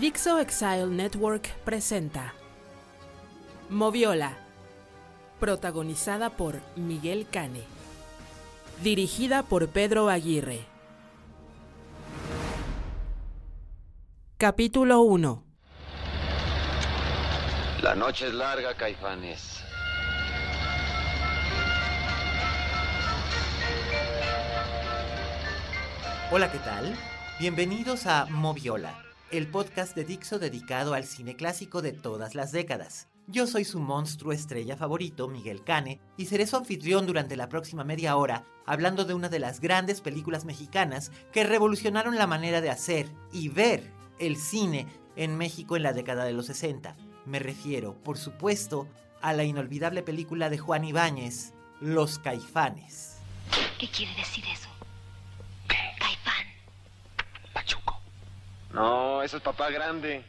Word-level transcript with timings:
Dixo 0.00 0.38
Exile 0.38 0.86
Network 0.86 1.48
presenta 1.64 2.32
Moviola, 3.68 4.38
protagonizada 5.40 6.30
por 6.30 6.60
Miguel 6.76 7.26
Cane, 7.28 7.62
dirigida 8.80 9.42
por 9.42 9.66
Pedro 9.70 10.08
Aguirre. 10.08 10.60
Capítulo 14.36 15.00
1 15.00 15.44
La 17.82 17.96
noche 17.96 18.28
es 18.28 18.34
larga, 18.34 18.74
Caifanes. 18.74 19.64
Hola, 26.30 26.52
¿qué 26.52 26.58
tal? 26.58 26.94
Bienvenidos 27.40 28.06
a 28.06 28.26
Moviola, 28.26 29.07
el 29.30 29.46
podcast 29.46 29.94
de 29.94 30.04
Dixo 30.04 30.38
dedicado 30.38 30.94
al 30.94 31.04
cine 31.04 31.36
clásico 31.36 31.82
de 31.82 31.92
todas 31.92 32.34
las 32.34 32.50
décadas. 32.50 33.08
Yo 33.26 33.46
soy 33.46 33.64
su 33.64 33.78
monstruo 33.78 34.32
estrella 34.32 34.76
favorito, 34.76 35.28
Miguel 35.28 35.62
Cane, 35.62 36.00
y 36.16 36.26
seré 36.26 36.46
su 36.46 36.56
anfitrión 36.56 37.06
durante 37.06 37.36
la 37.36 37.50
próxima 37.50 37.84
media 37.84 38.16
hora 38.16 38.46
hablando 38.64 39.04
de 39.04 39.12
una 39.12 39.28
de 39.28 39.38
las 39.38 39.60
grandes 39.60 40.00
películas 40.00 40.46
mexicanas 40.46 41.12
que 41.32 41.44
revolucionaron 41.44 42.16
la 42.16 42.26
manera 42.26 42.60
de 42.62 42.70
hacer 42.70 43.10
y 43.30 43.48
ver 43.50 43.92
el 44.18 44.36
cine 44.36 44.86
en 45.16 45.36
México 45.36 45.76
en 45.76 45.82
la 45.82 45.92
década 45.92 46.24
de 46.24 46.32
los 46.32 46.46
60. 46.46 46.96
Me 47.26 47.38
refiero, 47.38 47.94
por 48.02 48.16
supuesto, 48.16 48.88
a 49.20 49.34
la 49.34 49.44
inolvidable 49.44 50.02
película 50.02 50.48
de 50.48 50.58
Juan 50.58 50.84
Ibáñez, 50.84 51.52
Los 51.80 52.18
Caifanes. 52.18 53.18
¿Qué 53.78 53.90
quiere 53.90 54.14
decir 54.14 54.44
eso? 54.50 54.68
Caifán. 55.66 56.46
Pachuco. 57.52 58.00
No, 58.72 59.22
eso 59.22 59.36
es 59.38 59.42
papá 59.42 59.70
grande. 59.70 60.24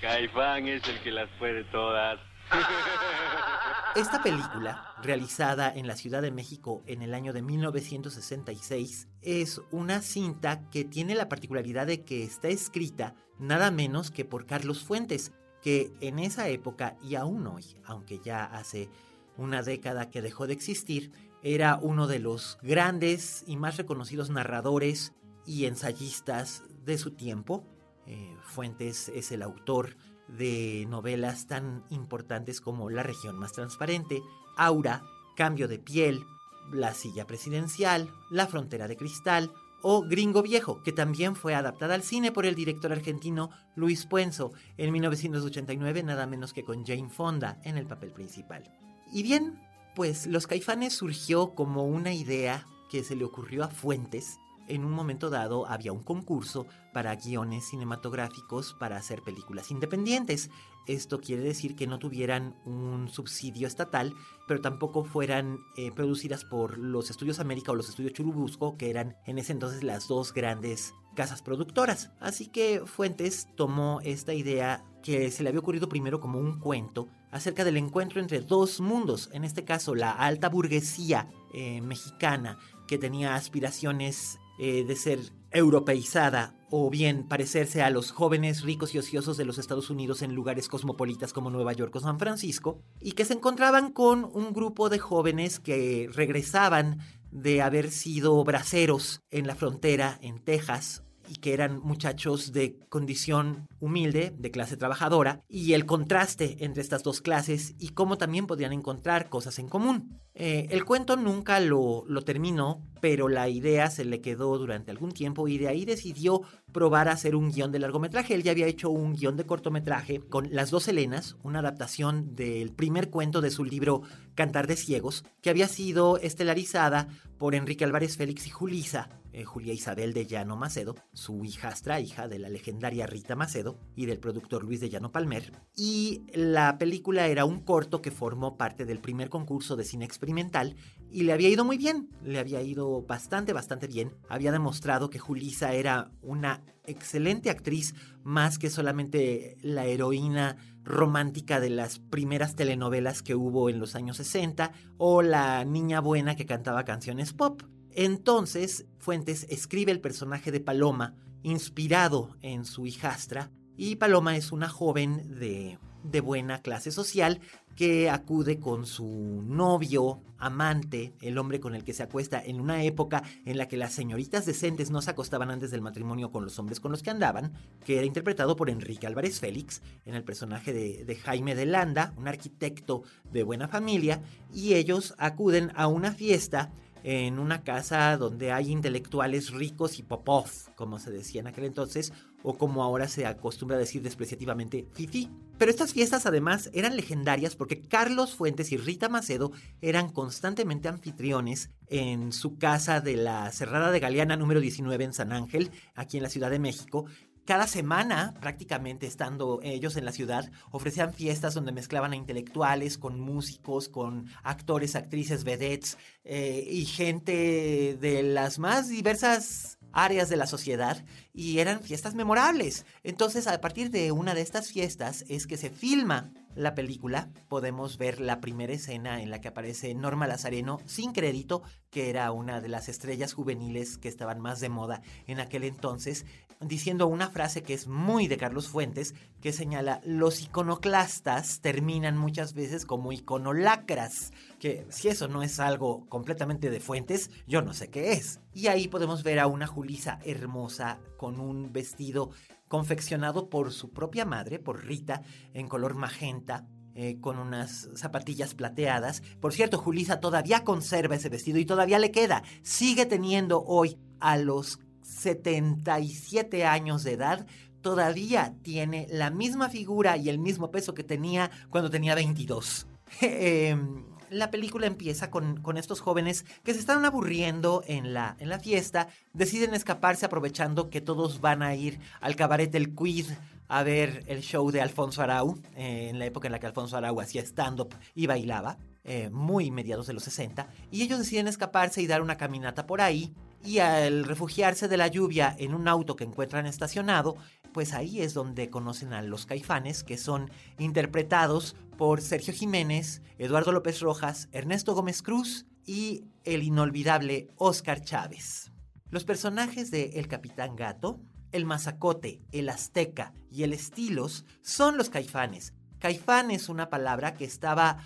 Caifán 0.00 0.66
es 0.68 0.86
el 0.88 1.00
que 1.00 1.10
las 1.10 1.28
puede 1.38 1.64
todas. 1.64 2.18
Esta 3.96 4.22
película, 4.22 4.94
realizada 5.02 5.72
en 5.72 5.86
la 5.86 5.96
Ciudad 5.96 6.22
de 6.22 6.30
México 6.30 6.82
en 6.86 7.02
el 7.02 7.14
año 7.14 7.32
de 7.32 7.42
1966, 7.42 9.08
es 9.22 9.60
una 9.70 10.02
cinta 10.02 10.68
que 10.70 10.84
tiene 10.84 11.14
la 11.14 11.28
particularidad 11.28 11.86
de 11.86 12.04
que 12.04 12.22
está 12.22 12.48
escrita 12.48 13.14
nada 13.38 13.70
menos 13.70 14.10
que 14.10 14.24
por 14.24 14.46
Carlos 14.46 14.84
Fuentes, 14.84 15.32
que 15.62 15.92
en 16.00 16.18
esa 16.18 16.48
época 16.48 16.96
y 17.02 17.14
aún 17.14 17.46
hoy, 17.46 17.64
aunque 17.84 18.20
ya 18.22 18.44
hace 18.44 18.90
una 19.36 19.62
década 19.62 20.10
que 20.10 20.22
dejó 20.22 20.46
de 20.46 20.52
existir, 20.52 21.12
era 21.42 21.78
uno 21.80 22.06
de 22.06 22.18
los 22.18 22.58
grandes 22.62 23.44
y 23.46 23.56
más 23.56 23.76
reconocidos 23.76 24.30
narradores 24.30 25.14
y 25.46 25.66
ensayistas 25.66 26.64
de 26.86 26.98
su 26.98 27.10
tiempo. 27.10 27.64
Eh, 28.06 28.36
Fuentes 28.42 29.08
es 29.08 29.32
el 29.32 29.42
autor 29.42 29.96
de 30.28 30.86
novelas 30.88 31.46
tan 31.46 31.84
importantes 31.90 32.60
como 32.60 32.90
La 32.90 33.02
región 33.02 33.38
más 33.38 33.52
transparente, 33.52 34.22
Aura, 34.56 35.02
Cambio 35.36 35.68
de 35.68 35.78
piel, 35.78 36.24
La 36.72 36.94
silla 36.94 37.26
presidencial, 37.26 38.10
La 38.30 38.46
frontera 38.46 38.88
de 38.88 38.96
cristal 38.96 39.52
o 39.82 40.02
Gringo 40.02 40.42
Viejo, 40.42 40.82
que 40.82 40.92
también 40.92 41.36
fue 41.36 41.54
adaptada 41.54 41.94
al 41.94 42.02
cine 42.02 42.32
por 42.32 42.46
el 42.46 42.54
director 42.54 42.92
argentino 42.92 43.50
Luis 43.74 44.06
Puenzo 44.06 44.52
en 44.78 44.90
1989, 44.92 46.02
nada 46.02 46.26
menos 46.26 46.52
que 46.52 46.64
con 46.64 46.84
Jane 46.84 47.10
Fonda 47.10 47.60
en 47.62 47.76
el 47.76 47.86
papel 47.86 48.10
principal. 48.10 48.64
Y 49.12 49.22
bien, 49.22 49.60
pues 49.94 50.26
Los 50.26 50.46
Caifanes 50.46 50.94
surgió 50.94 51.54
como 51.54 51.84
una 51.84 52.14
idea 52.14 52.66
que 52.90 53.04
se 53.04 53.16
le 53.16 53.24
ocurrió 53.24 53.64
a 53.64 53.68
Fuentes 53.68 54.38
en 54.68 54.84
un 54.84 54.92
momento 54.92 55.30
dado 55.30 55.66
había 55.66 55.92
un 55.92 56.02
concurso 56.02 56.66
para 56.92 57.14
guiones 57.16 57.68
cinematográficos 57.68 58.74
para 58.74 58.96
hacer 58.96 59.22
películas 59.22 59.70
independientes. 59.70 60.50
Esto 60.86 61.20
quiere 61.20 61.42
decir 61.42 61.74
que 61.74 61.86
no 61.86 61.98
tuvieran 61.98 62.56
un 62.64 63.08
subsidio 63.08 63.66
estatal, 63.66 64.14
pero 64.46 64.60
tampoco 64.60 65.04
fueran 65.04 65.58
eh, 65.76 65.90
producidas 65.90 66.44
por 66.44 66.78
los 66.78 67.10
Estudios 67.10 67.40
América 67.40 67.72
o 67.72 67.74
los 67.74 67.88
Estudios 67.88 68.12
Churubusco, 68.12 68.76
que 68.76 68.90
eran 68.90 69.16
en 69.26 69.38
ese 69.38 69.52
entonces 69.52 69.82
las 69.82 70.06
dos 70.06 70.32
grandes 70.32 70.94
casas 71.16 71.42
productoras. 71.42 72.10
Así 72.20 72.46
que 72.46 72.82
Fuentes 72.86 73.48
tomó 73.56 74.00
esta 74.04 74.32
idea 74.32 74.84
que 75.02 75.30
se 75.30 75.42
le 75.42 75.48
había 75.48 75.60
ocurrido 75.60 75.88
primero 75.88 76.20
como 76.20 76.38
un 76.38 76.60
cuento 76.60 77.08
acerca 77.30 77.64
del 77.64 77.76
encuentro 77.76 78.20
entre 78.20 78.40
dos 78.40 78.80
mundos, 78.80 79.28
en 79.32 79.44
este 79.44 79.64
caso 79.64 79.94
la 79.94 80.12
alta 80.12 80.48
burguesía 80.48 81.28
eh, 81.52 81.80
mexicana 81.80 82.58
que 82.86 82.98
tenía 82.98 83.34
aspiraciones 83.34 84.38
eh, 84.58 84.84
de 84.84 84.96
ser 84.96 85.20
europeizada 85.50 86.54
o 86.70 86.90
bien 86.90 87.28
parecerse 87.28 87.82
a 87.82 87.90
los 87.90 88.10
jóvenes 88.10 88.62
ricos 88.62 88.94
y 88.94 88.98
ociosos 88.98 89.36
de 89.36 89.44
los 89.44 89.58
Estados 89.58 89.90
Unidos 89.90 90.22
en 90.22 90.34
lugares 90.34 90.68
cosmopolitas 90.68 91.32
como 91.32 91.50
Nueva 91.50 91.72
York 91.72 91.94
o 91.96 92.00
San 92.00 92.18
Francisco, 92.18 92.82
y 93.00 93.12
que 93.12 93.24
se 93.24 93.34
encontraban 93.34 93.92
con 93.92 94.24
un 94.24 94.52
grupo 94.52 94.88
de 94.88 94.98
jóvenes 94.98 95.60
que 95.60 96.08
regresaban 96.12 96.98
de 97.30 97.62
haber 97.62 97.90
sido 97.90 98.42
braceros 98.44 99.20
en 99.30 99.46
la 99.46 99.54
frontera 99.54 100.18
en 100.22 100.38
Texas 100.40 101.02
y 101.28 101.36
que 101.36 101.52
eran 101.52 101.80
muchachos 101.80 102.52
de 102.52 102.78
condición 102.88 103.66
humilde, 103.80 104.34
de 104.38 104.50
clase 104.50 104.76
trabajadora, 104.76 105.42
y 105.48 105.72
el 105.72 105.86
contraste 105.86 106.64
entre 106.64 106.82
estas 106.82 107.02
dos 107.02 107.20
clases 107.20 107.74
y 107.78 107.90
cómo 107.90 108.16
también 108.16 108.46
podían 108.46 108.72
encontrar 108.72 109.28
cosas 109.28 109.58
en 109.58 109.68
común. 109.68 110.20
Eh, 110.38 110.68
el 110.70 110.84
cuento 110.84 111.16
nunca 111.16 111.60
lo, 111.60 112.04
lo 112.06 112.20
terminó, 112.20 112.82
pero 113.00 113.28
la 113.28 113.48
idea 113.48 113.90
se 113.90 114.04
le 114.04 114.20
quedó 114.20 114.58
durante 114.58 114.90
algún 114.90 115.12
tiempo 115.12 115.48
y 115.48 115.56
de 115.56 115.68
ahí 115.68 115.86
decidió 115.86 116.42
probar 116.72 117.08
a 117.08 117.12
hacer 117.12 117.34
un 117.34 117.50
guion 117.50 117.72
de 117.72 117.78
largometraje. 117.78 118.34
Él 118.34 118.42
ya 118.42 118.50
había 118.50 118.66
hecho 118.66 118.90
un 118.90 119.14
guion 119.14 119.38
de 119.38 119.46
cortometraje 119.46 120.20
con 120.20 120.52
Las 120.52 120.70
dos 120.70 120.88
Helenas, 120.88 121.36
una 121.42 121.60
adaptación 121.60 122.34
del 122.34 122.70
primer 122.70 123.08
cuento 123.08 123.40
de 123.40 123.50
su 123.50 123.64
libro 123.64 124.02
Cantar 124.34 124.66
de 124.66 124.76
Ciegos, 124.76 125.24
que 125.40 125.48
había 125.48 125.68
sido 125.68 126.18
estelarizada 126.18 127.08
por 127.38 127.54
Enrique 127.54 127.84
Álvarez 127.84 128.18
Félix 128.18 128.46
y 128.46 128.50
Julisa, 128.50 129.08
eh, 129.32 129.44
Julia 129.44 129.74
Isabel 129.74 130.14
de 130.14 130.26
Llano 130.26 130.56
Macedo, 130.56 130.96
su 131.12 131.44
hijastra, 131.44 132.00
hija 132.00 132.26
de 132.26 132.38
la 132.38 132.48
legendaria 132.48 133.06
Rita 133.06 133.36
Macedo 133.36 133.78
y 133.94 134.06
del 134.06 134.18
productor 134.18 134.64
Luis 134.64 134.80
de 134.80 134.88
Llano 134.88 135.12
Palmer. 135.12 135.52
Y 135.76 136.22
la 136.32 136.78
película 136.78 137.26
era 137.26 137.44
un 137.44 137.60
corto 137.60 138.00
que 138.00 138.10
formó 138.10 138.56
parte 138.56 138.86
del 138.86 138.98
primer 138.98 139.28
concurso 139.28 139.76
de 139.76 139.84
cine 139.84 140.06
experimental 140.26 140.76
y 141.10 141.22
le 141.22 141.32
había 141.32 141.48
ido 141.48 141.64
muy 141.64 141.78
bien, 141.78 142.10
le 142.22 142.38
había 142.38 142.60
ido 142.62 143.02
bastante, 143.02 143.52
bastante 143.52 143.86
bien. 143.86 144.12
Había 144.28 144.50
demostrado 144.50 145.08
que 145.08 145.20
Julisa 145.20 145.72
era 145.72 146.10
una 146.20 146.62
excelente 146.84 147.48
actriz, 147.48 147.94
más 148.24 148.58
que 148.58 148.70
solamente 148.70 149.56
la 149.62 149.86
heroína 149.86 150.56
romántica 150.82 151.60
de 151.60 151.70
las 151.70 152.00
primeras 152.00 152.56
telenovelas 152.56 153.22
que 153.22 153.34
hubo 153.34 153.70
en 153.70 153.78
los 153.78 153.94
años 153.94 154.16
60 154.18 154.72
o 154.98 155.22
la 155.22 155.64
niña 155.64 156.00
buena 156.00 156.34
que 156.34 156.44
cantaba 156.44 156.84
canciones 156.84 157.32
pop. 157.32 157.62
Entonces, 157.92 158.86
Fuentes 158.98 159.46
escribe 159.48 159.92
el 159.92 160.00
personaje 160.00 160.50
de 160.50 160.60
Paloma, 160.60 161.14
inspirado 161.42 162.36
en 162.42 162.64
su 162.64 162.84
hijastra, 162.86 163.50
y 163.76 163.96
Paloma 163.96 164.36
es 164.36 164.52
una 164.52 164.68
joven 164.68 165.38
de, 165.38 165.78
de 166.10 166.20
buena 166.20 166.60
clase 166.62 166.90
social 166.90 167.40
que 167.76 168.08
acude 168.08 168.58
con 168.58 168.86
su 168.86 169.42
novio, 169.46 170.22
amante, 170.38 171.14
el 171.20 171.36
hombre 171.36 171.60
con 171.60 171.74
el 171.74 171.84
que 171.84 171.92
se 171.92 172.02
acuesta 172.02 172.42
en 172.42 172.58
una 172.58 172.82
época 172.82 173.22
en 173.44 173.58
la 173.58 173.68
que 173.68 173.76
las 173.76 173.92
señoritas 173.92 174.46
decentes 174.46 174.90
no 174.90 175.02
se 175.02 175.10
acostaban 175.10 175.50
antes 175.50 175.70
del 175.70 175.82
matrimonio 175.82 176.30
con 176.30 176.44
los 176.44 176.58
hombres 176.58 176.80
con 176.80 176.90
los 176.90 177.02
que 177.02 177.10
andaban, 177.10 177.52
que 177.84 177.98
era 177.98 178.06
interpretado 178.06 178.56
por 178.56 178.70
Enrique 178.70 179.06
Álvarez 179.06 179.40
Félix, 179.40 179.82
en 180.06 180.14
el 180.14 180.24
personaje 180.24 180.72
de, 180.72 181.16
Jaime 181.16 181.54
de 181.54 181.66
Landa, 181.66 182.14
un 182.16 182.28
arquitecto 182.28 183.02
de 183.30 183.42
buena 183.42 183.68
familia, 183.68 184.22
y 184.52 184.74
ellos 184.74 185.14
acuden 185.18 185.70
a 185.74 185.86
una 185.86 186.12
fiesta 186.12 186.72
en 187.02 187.38
una 187.38 187.62
casa 187.62 188.16
donde 188.16 188.52
hay 188.52 188.72
intelectuales 188.72 189.50
ricos 189.50 189.98
y 189.98 190.02
popov, 190.02 190.50
como 190.74 190.98
se 190.98 191.12
decía 191.12 191.40
en 191.40 191.46
aquel 191.46 191.64
entonces, 191.64 192.12
o 192.48 192.56
como 192.56 192.84
ahora 192.84 193.08
se 193.08 193.26
acostumbra 193.26 193.76
a 193.76 193.80
decir 193.80 194.02
despreciativamente, 194.02 194.86
fifi. 194.92 195.28
Pero 195.58 195.68
estas 195.68 195.92
fiestas 195.92 196.26
además 196.26 196.70
eran 196.72 196.94
legendarias 196.94 197.56
porque 197.56 197.80
Carlos 197.80 198.36
Fuentes 198.36 198.70
y 198.70 198.76
Rita 198.76 199.08
Macedo 199.08 199.50
eran 199.80 200.12
constantemente 200.12 200.86
anfitriones 200.86 201.70
en 201.88 202.30
su 202.30 202.56
casa 202.56 203.00
de 203.00 203.16
la 203.16 203.50
Cerrada 203.50 203.90
de 203.90 203.98
Galeana 203.98 204.36
número 204.36 204.60
19 204.60 205.02
en 205.02 205.12
San 205.12 205.32
Ángel, 205.32 205.72
aquí 205.96 206.18
en 206.18 206.22
la 206.22 206.28
Ciudad 206.28 206.50
de 206.50 206.60
México, 206.60 207.06
cada 207.46 207.68
semana, 207.68 208.34
prácticamente 208.40 209.06
estando 209.06 209.60
ellos 209.62 209.96
en 209.96 210.04
la 210.04 210.10
ciudad, 210.12 210.50
ofrecían 210.72 211.14
fiestas 211.14 211.54
donde 211.54 211.70
mezclaban 211.70 212.12
a 212.12 212.16
intelectuales 212.16 212.98
con 212.98 213.20
músicos, 213.20 213.88
con 213.88 214.26
actores, 214.42 214.96
actrices, 214.96 215.44
vedettes 215.44 215.96
eh, 216.24 216.66
y 216.68 216.84
gente 216.86 217.96
de 218.00 218.22
las 218.24 218.58
más 218.58 218.88
diversas 218.88 219.78
áreas 219.96 220.28
de 220.28 220.36
la 220.36 220.46
sociedad 220.46 221.04
y 221.32 221.58
eran 221.58 221.82
fiestas 221.82 222.14
memorables. 222.14 222.84
Entonces, 223.02 223.46
a 223.46 223.60
partir 223.60 223.90
de 223.90 224.12
una 224.12 224.34
de 224.34 224.42
estas 224.42 224.68
fiestas 224.68 225.24
es 225.28 225.46
que 225.46 225.56
se 225.56 225.70
filma 225.70 226.30
la 226.56 226.74
película. 226.74 227.30
Podemos 227.48 227.98
ver 227.98 228.20
la 228.20 228.40
primera 228.40 228.72
escena 228.72 229.22
en 229.22 229.30
la 229.30 229.40
que 229.40 229.48
aparece 229.48 229.94
Norma 229.94 230.26
Lazareno 230.26 230.80
sin 230.86 231.12
crédito, 231.12 231.62
que 231.90 232.10
era 232.10 232.32
una 232.32 232.60
de 232.60 232.68
las 232.68 232.88
estrellas 232.88 233.32
juveniles 233.32 233.98
que 233.98 234.08
estaban 234.08 234.40
más 234.40 234.60
de 234.60 234.68
moda 234.68 235.02
en 235.26 235.38
aquel 235.38 235.64
entonces, 235.64 236.26
diciendo 236.60 237.06
una 237.06 237.30
frase 237.30 237.62
que 237.62 237.74
es 237.74 237.86
muy 237.86 238.28
de 238.28 238.38
Carlos 238.38 238.68
Fuentes, 238.68 239.14
que 239.40 239.52
señala, 239.52 240.00
los 240.04 240.42
iconoclastas 240.42 241.60
terminan 241.60 242.16
muchas 242.16 242.54
veces 242.54 242.86
como 242.86 243.12
iconolacras, 243.12 244.32
que 244.58 244.86
si 244.88 245.08
eso 245.08 245.28
no 245.28 245.42
es 245.42 245.60
algo 245.60 246.06
completamente 246.08 246.70
de 246.70 246.80
Fuentes, 246.80 247.30
yo 247.46 247.62
no 247.62 247.74
sé 247.74 247.88
qué 247.88 248.12
es. 248.12 248.40
Y 248.54 248.68
ahí 248.68 248.88
podemos 248.88 249.22
ver 249.22 249.38
a 249.38 249.46
una 249.46 249.66
Julisa 249.66 250.18
hermosa 250.24 250.98
con 251.18 251.40
un 251.40 251.72
vestido 251.72 252.30
confeccionado 252.68 253.48
por 253.48 253.72
su 253.72 253.90
propia 253.90 254.24
madre, 254.24 254.58
por 254.58 254.84
Rita, 254.84 255.22
en 255.54 255.68
color 255.68 255.94
magenta, 255.94 256.66
eh, 256.94 257.20
con 257.20 257.38
unas 257.38 257.90
zapatillas 257.94 258.54
plateadas. 258.54 259.22
Por 259.40 259.52
cierto, 259.52 259.78
Julisa 259.78 260.18
todavía 260.18 260.64
conserva 260.64 261.16
ese 261.16 261.28
vestido 261.28 261.58
y 261.58 261.66
todavía 261.66 261.98
le 261.98 262.10
queda. 262.10 262.42
Sigue 262.62 263.04
teniendo 263.04 263.62
hoy 263.62 263.98
a 264.18 264.38
los 264.38 264.80
77 265.02 266.64
años 266.64 267.04
de 267.04 267.12
edad, 267.12 267.46
todavía 267.82 268.54
tiene 268.62 269.06
la 269.10 269.30
misma 269.30 269.68
figura 269.68 270.16
y 270.16 270.28
el 270.28 270.38
mismo 270.38 270.70
peso 270.70 270.94
que 270.94 271.04
tenía 271.04 271.50
cuando 271.70 271.90
tenía 271.90 272.14
22. 272.14 272.86
Em, 273.20 274.04
la 274.30 274.50
película 274.50 274.86
empieza 274.86 275.30
con, 275.30 275.62
estos 275.76 276.00
jóvenes 276.00 276.44
que 276.64 276.72
se 276.72 276.80
están 276.80 277.04
aburriendo 277.04 277.82
en 277.86 278.14
la, 278.14 278.36
en 278.38 278.48
la 278.48 278.58
fiesta, 278.58 279.08
deciden 279.32 279.74
escaparse 279.74 280.26
aprovechando 280.26 280.90
que 280.90 281.00
todos 281.00 281.40
van 281.40 281.62
a 281.62 281.74
ir 281.74 281.98
al 282.20 282.36
cabaret 282.36 282.70
del 282.70 282.94
Quid 282.94 283.26
a 283.68 283.82
ver 283.82 284.24
el 284.26 284.42
show 284.42 284.70
de 284.70 284.80
Alfonso 284.80 285.22
Arau, 285.22 285.58
eh, 285.76 286.08
en 286.10 286.18
la 286.18 286.26
época 286.26 286.48
en 286.48 286.52
la 286.52 286.58
que 286.58 286.66
Alfonso 286.66 286.96
Arau 286.96 287.20
hacía 287.20 287.42
stand-up 287.42 287.94
y 288.14 288.26
bailaba, 288.26 288.78
eh, 289.04 289.28
muy 289.30 289.70
mediados 289.70 290.06
de 290.06 290.12
los 290.12 290.24
60, 290.24 290.68
y 290.90 291.02
ellos 291.02 291.18
deciden 291.18 291.48
escaparse 291.48 292.02
y 292.02 292.06
dar 292.06 292.22
una 292.22 292.36
caminata 292.36 292.86
por 292.86 293.00
ahí, 293.00 293.34
y 293.64 293.78
al 293.80 294.24
refugiarse 294.24 294.86
de 294.86 294.96
la 294.96 295.08
lluvia 295.08 295.54
en 295.58 295.74
un 295.74 295.88
auto 295.88 296.14
que 296.14 296.24
encuentran 296.24 296.66
estacionado, 296.66 297.36
pues 297.76 297.92
ahí 297.92 298.22
es 298.22 298.32
donde 298.32 298.70
conocen 298.70 299.12
a 299.12 299.20
los 299.20 299.44
caifanes, 299.44 300.02
que 300.02 300.16
son 300.16 300.50
interpretados 300.78 301.76
por 301.98 302.22
Sergio 302.22 302.54
Jiménez, 302.54 303.20
Eduardo 303.36 303.70
López 303.70 304.00
Rojas, 304.00 304.48
Ernesto 304.50 304.94
Gómez 304.94 305.20
Cruz 305.20 305.66
y 305.84 306.24
el 306.44 306.62
inolvidable 306.62 307.48
Oscar 307.56 308.00
Chávez. 308.00 308.72
Los 309.10 309.24
personajes 309.24 309.90
de 309.90 310.12
El 310.14 310.26
Capitán 310.26 310.74
Gato, 310.74 311.20
el 311.52 311.66
Mazacote, 311.66 312.40
el 312.50 312.70
Azteca 312.70 313.34
y 313.50 313.64
el 313.64 313.74
Estilos 313.74 314.46
son 314.62 314.96
los 314.96 315.10
caifanes. 315.10 315.74
Caifán 315.98 316.50
es 316.50 316.70
una 316.70 316.88
palabra 316.88 317.34
que 317.34 317.44
estaba 317.44 317.98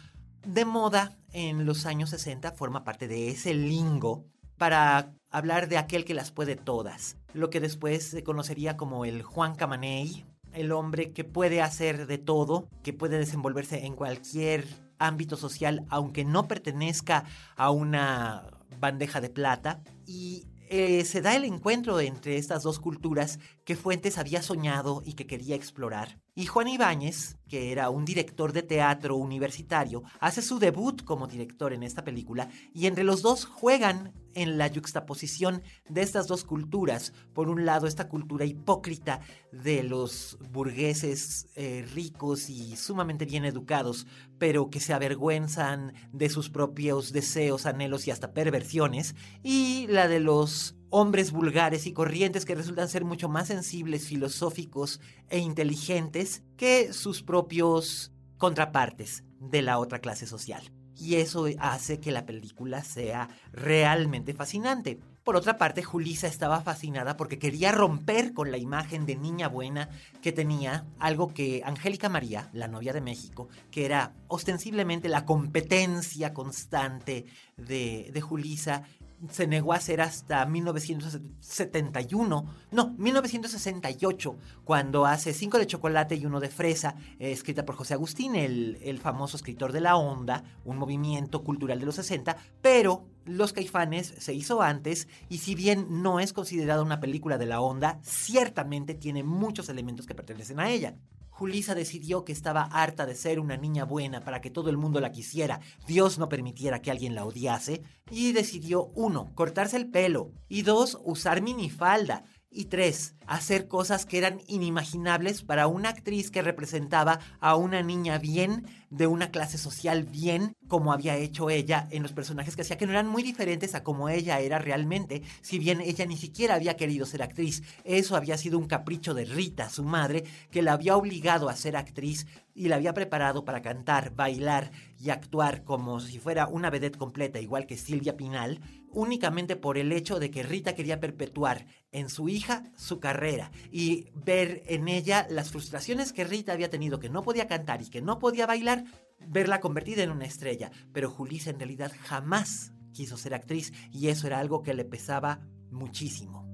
de 0.45 0.65
moda 0.65 1.17
en 1.33 1.65
los 1.65 1.87
años 1.87 2.11
60, 2.11 2.51
forma 2.51 2.83
parte 2.83 3.07
de 3.07 3.29
ese 3.29 3.55
lingo 3.55 4.25
para 4.59 5.15
hablar 5.31 5.69
de 5.69 5.79
aquel 5.79 6.05
que 6.05 6.15
las 6.15 6.31
puede 6.31 6.57
todas, 6.57 7.17
lo 7.33 7.51
que 7.51 7.61
después 7.61 8.05
se 8.05 8.23
conocería 8.23 8.77
como 8.77 9.05
el 9.05 9.23
Juan 9.23 9.55
Camaney, 9.55 10.25
el 10.53 10.73
hombre 10.73 11.13
que 11.13 11.25
puede 11.25 11.63
hacer 11.63 12.07
de 12.07 12.19
todo, 12.19 12.69
que 12.83 12.93
puede 12.93 13.19
desenvolverse 13.19 13.87
en 13.87 13.95
cualquier 13.95 14.67
ámbito 14.99 15.37
social, 15.37 15.87
aunque 15.89 16.25
no 16.25 16.49
pertenezca 16.49 17.25
a 17.57 17.71
una 17.71 18.51
bandeja 18.79 19.21
de 19.21 19.31
plata, 19.31 19.83
y 20.07 20.47
eh, 20.69 21.05
se 21.05 21.21
da 21.21 21.35
el 21.35 21.45
encuentro 21.45 21.99
entre 22.01 22.37
estas 22.37 22.63
dos 22.63 22.79
culturas 22.79 23.41
que 23.65 23.75
Fuentes 23.75 24.19
había 24.19 24.41
soñado 24.41 25.03
y 25.05 25.15
que 25.15 25.27
quería 25.27 25.57
explorar. 25.57 26.21
Y 26.35 26.47
Juan 26.47 26.69
Ibáñez, 26.69 27.37
que 27.49 27.73
era 27.73 27.91
un 27.91 28.05
director 28.05 28.53
de 28.53 28.63
teatro 28.63 29.17
universitario, 29.17 30.03
hace 30.21 30.43
su 30.43 30.59
debut 30.59 31.03
como 31.05 31.27
director 31.27 31.73
en 31.73 31.83
esta 31.83 32.05
película 32.05 32.49
y 32.73 32.87
entre 32.87 33.05
los 33.05 33.23
dos 33.23 33.45
juegan 33.45 34.13
en 34.35 34.59
la 34.59 34.69
yuxtaposición 34.69 35.63
de 35.89 36.03
estas 36.03 36.29
dos 36.29 36.45
culturas. 36.45 37.13
Por 37.35 37.49
un 37.49 37.67
lado, 37.67 37.87
esta 37.87 38.09
cultura 38.09 38.45
hipócrita 38.45 39.21
de 39.51 39.83
los 39.83 40.39
burgueses 40.53 41.49
eh, 41.57 41.85
ricos 41.93 42.49
y 42.49 42.77
sumamente 42.77 43.25
bien 43.25 43.45
educados, 43.45 44.07
pero 44.39 44.71
que 44.71 44.81
se 44.81 44.93
avergüenzan 44.93 45.95
de 46.13 46.29
sus 46.29 46.49
propios 46.49 47.13
deseos, 47.13 47.67
anhelos 47.67 48.07
y 48.07 48.13
hasta 48.13 48.33
perversiones, 48.33 49.17
y 49.43 49.87
la 49.89 50.07
de 50.07 50.21
los 50.21 50.77
hombres 50.91 51.33
vulgares 51.33 51.87
y 51.87 51.93
corrientes 51.93 52.45
que 52.45 52.55
resultan 52.55 52.89
ser 52.89 53.05
mucho 53.05 53.29
más 53.29 53.49
sensibles, 53.49 54.07
filosóficos 54.07 55.01
e 55.29 55.39
inteligentes 55.39 56.43
que 56.57 56.93
sus 56.93 57.23
propios 57.23 58.13
contrapartes 58.37 59.25
de 59.39 59.63
la 59.63 59.79
otra 59.79 60.01
clase 60.01 60.27
social. 60.27 60.71
Y 60.97 61.15
eso 61.15 61.47
hace 61.59 61.99
que 61.99 62.13
la 62.13 62.27
película 62.27 62.85
sea 62.85 63.29
realmente 63.53 64.35
fascinante. 64.35 65.01
Por 65.25 65.37
otra 65.37 65.59
parte, 65.59 65.83
Julisa 65.83 66.27
estaba 66.27 66.61
fascinada 66.61 67.17
porque 67.17 67.39
quería 67.39 67.73
romper 67.73 68.35
con 68.35 68.51
la 68.51 68.59
imagen 68.59 69.07
de 69.07 69.17
niña 69.17 69.49
buena 69.49 69.89
que 70.23 70.33
tenía, 70.33 70.87
algo 70.99 71.33
que 71.33 71.63
Angélica 71.65 72.09
María, 72.09 72.51
la 72.53 72.69
novia 72.69 72.93
de 72.93 73.01
México, 73.01 73.49
que 73.71 73.85
era 73.85 74.13
ostensiblemente 74.29 75.09
la 75.09 75.25
competencia 75.25 76.35
constante 76.35 77.27
de, 77.57 78.11
de 78.13 78.21
Julisa, 78.21 78.83
se 79.29 79.47
negó 79.47 79.73
a 79.73 79.77
hacer 79.77 80.01
hasta 80.01 80.45
1971, 80.47 82.47
no, 82.71 82.95
1968, 82.97 84.37
cuando 84.65 85.07
hace 85.07 85.35
Cinco 85.35 85.59
de 85.59 85.67
chocolate 85.67 86.17
y 86.17 86.27
uno 86.27 86.41
de 86.41 86.49
fresa, 86.49 86.97
eh, 87.19 87.33
escrita 87.33 87.65
por 87.65 87.77
José 87.77 87.95
Agustín, 87.95 88.35
el, 88.35 88.79
el, 88.83 88.99
famoso 88.99 89.37
escritor 89.37 89.73
de 89.73 89.81
La 89.81 89.97
Onda, 89.97 90.45
un 90.65 90.79
movimiento 90.79 91.45
cultural 91.45 91.81
de 91.81 91.87
los 91.87 91.97
60, 91.97 92.37
pero 92.63 93.07
Los 93.25 93.53
Caifanes 93.53 94.15
se 94.19 94.35
hizo 94.35 94.63
antes 94.63 95.09
y 95.29 95.39
si 95.39 95.55
bien 95.55 96.03
no 96.03 96.21
es 96.21 96.33
considerada 96.33 96.83
una 96.83 97.01
película 97.01 97.39
de 97.39 97.47
La 97.47 97.61
Onda, 97.61 98.01
ciertamente 98.03 98.95
tiene 98.95 99.23
muchos 99.23 99.69
elementos 99.69 100.07
que 100.07 100.15
pertenecen 100.15 100.61
a 100.61 100.71
ella. 100.71 100.97
Julisa 101.31 101.75
decidió 101.75 102.25
que 102.25 102.33
estaba 102.33 102.63
harta 102.63 103.07
de 103.07 103.15
ser 103.15 103.41
una 103.41 103.57
niña 103.57 103.85
buena 103.85 104.21
para 104.21 104.41
que 104.41 104.51
todo 104.51 104.69
el 104.69 104.77
mundo 104.77 105.01
la 105.01 105.13
quisiera, 105.13 105.61
Dios 105.87 106.19
no 106.19 106.29
permitiera 106.29 106.83
que 106.83 106.91
alguien 106.91 107.15
la 107.15 107.25
odiase, 107.25 107.83
y 108.11 108.33
decidió, 108.33 108.87
uno, 108.95 109.33
cortarse 109.35 109.77
el 109.77 109.89
pelo, 109.89 110.33
y 110.49 110.63
dos, 110.63 110.99
usar 111.03 111.41
minifalda, 111.41 112.25
y 112.53 112.65
tres, 112.65 113.15
hacer 113.27 113.69
cosas 113.69 114.07
que 114.07 114.19
eran 114.19 114.41
inimaginables 114.49 115.43
para 115.43 115.69
una 115.69 115.91
actriz 115.91 116.31
que 116.33 116.43
representaba 116.43 117.21
a 117.39 117.55
una 117.55 117.83
niña 117.83 118.19
bien, 118.19 118.67
de 118.91 119.07
una 119.07 119.31
clase 119.31 119.57
social 119.57 120.03
bien, 120.03 120.57
como 120.67 120.93
había 120.93 121.17
hecho 121.17 121.49
ella 121.49 121.87
en 121.93 122.03
los 122.03 122.13
personajes 122.13 122.57
que 122.57 122.63
hacía, 122.63 122.77
que 122.77 122.87
no 122.87 122.93
eran 122.93 123.07
muy 123.07 123.23
diferentes 123.23 123.77
a 123.77 123.85
como 123.85 124.09
ella 124.09 124.41
era 124.41 124.59
realmente, 124.59 125.23
si 125.43 125.61
bien 125.61 125.81
ella 125.81 126.07
ni 126.07 126.17
siquiera 126.17 126.57
había 126.57 126.77
querido 126.77 127.07
ser 127.07 127.23
actriz. 127.23 127.63
Eso 127.85 128.17
había 128.17 128.37
sido 128.37 128.59
un 128.59 128.67
capricho 128.67 129.15
de 129.15 129.27
Rita, 129.27 129.71
su 129.71 129.85
madre, 129.85 130.25
que 130.51 130.63
la 130.63 130.73
había 130.73 130.97
obligado 130.97 131.49
a 131.49 131.57
ser 131.57 131.77
actriz 131.77 132.27
y 132.53 132.67
la 132.67 132.77
había 132.77 132.95
preparado 132.95 133.45
para 133.45 133.63
cantar, 133.63 134.15
bailar 134.15 134.73
y 134.99 135.11
actuar 135.11 135.63
como 135.63 136.01
si 136.01 136.19
fuera 136.19 136.49
una 136.49 136.69
vedette 136.69 136.99
completa, 136.99 137.39
igual 137.39 137.67
que 137.67 137.77
Silvia 137.77 138.17
Pinal, 138.17 138.61
únicamente 138.93 139.57
por 139.57 139.79
el 139.79 139.93
hecho 139.93 140.19
de 140.19 140.31
que 140.31 140.43
Rita 140.43 140.75
quería 140.75 141.01
perpetuar 141.01 141.67
en 141.93 142.09
su 142.09 142.29
hija 142.29 142.65
su 142.77 143.01
carrera 143.01 143.51
y 143.71 144.09
ver 144.15 144.63
en 144.67 144.89
ella 144.89 145.27
las 145.31 145.51
frustraciones 145.51 146.13
que 146.13 146.25
Rita 146.25 146.53
había 146.53 146.71
tenido, 146.71 147.01
que 147.01 147.09
no 147.09 147.23
podía 147.23 147.47
cantar 147.47 147.83
y 147.83 147.91
que 147.91 148.03
no 148.03 148.19
podía 148.19 148.47
bailar, 148.47 148.85
verla 149.19 149.61
convertida 149.61 150.03
en 150.03 150.11
una 150.11 150.25
estrella. 150.25 150.71
Pero 150.93 151.11
Julissa 151.11 151.51
en 151.51 151.59
realidad 151.59 151.93
jamás 152.05 152.73
quiso 152.93 153.17
ser 153.17 153.35
actriz 153.35 153.73
y 153.93 154.09
eso 154.09 154.27
era 154.27 154.39
algo 154.39 154.63
que 154.63 154.75
le 154.75 154.85
pesaba 154.85 155.41
muchísimo. 155.71 156.47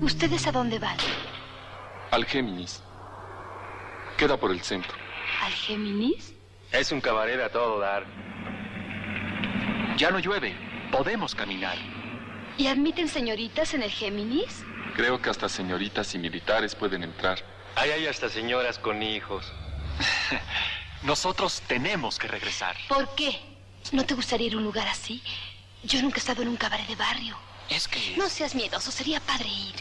¿Ustedes 0.00 0.46
a 0.46 0.52
dónde 0.52 0.78
van? 0.78 0.96
Al 2.10 2.24
Géminis. 2.24 2.82
Queda 4.18 4.36
por 4.36 4.50
el 4.50 4.60
centro. 4.60 4.92
¿Al 5.42 5.52
Géminis? 5.52 6.34
Es 6.72 6.90
un 6.90 7.00
cabaret 7.00 7.40
a 7.40 7.50
todo 7.50 7.78
dar. 7.78 8.04
Ya 9.96 10.10
no 10.10 10.18
llueve. 10.18 10.54
Podemos 10.90 11.34
caminar. 11.34 11.76
¿Y 12.56 12.66
admiten 12.66 13.08
señoritas 13.08 13.74
en 13.74 13.82
el 13.82 13.90
Géminis? 13.90 14.64
Creo 14.96 15.20
que 15.20 15.30
hasta 15.30 15.48
señoritas 15.48 16.14
y 16.14 16.18
militares 16.18 16.74
pueden 16.74 17.02
entrar. 17.02 17.38
Ahí 17.76 17.90
hay 17.90 18.06
hasta 18.06 18.28
señoras 18.28 18.78
con 18.78 19.02
hijos. 19.02 19.52
Nosotros 21.02 21.62
tenemos 21.66 22.18
que 22.18 22.28
regresar. 22.28 22.76
¿Por 22.88 23.14
qué? 23.14 23.40
¿No 23.92 24.04
te 24.04 24.14
gustaría 24.14 24.46
ir 24.46 24.54
a 24.54 24.58
un 24.58 24.64
lugar 24.64 24.88
así? 24.88 25.22
Yo 25.82 26.00
nunca 26.00 26.16
he 26.16 26.20
estado 26.20 26.42
en 26.42 26.48
un 26.48 26.56
cabaret 26.56 26.86
de 26.86 26.96
barrio. 26.96 27.36
Es 27.68 27.88
que... 27.88 28.14
No 28.16 28.28
seas 28.28 28.54
miedoso, 28.54 28.90
sería 28.90 29.20
padre 29.20 29.48
ir. 29.48 29.74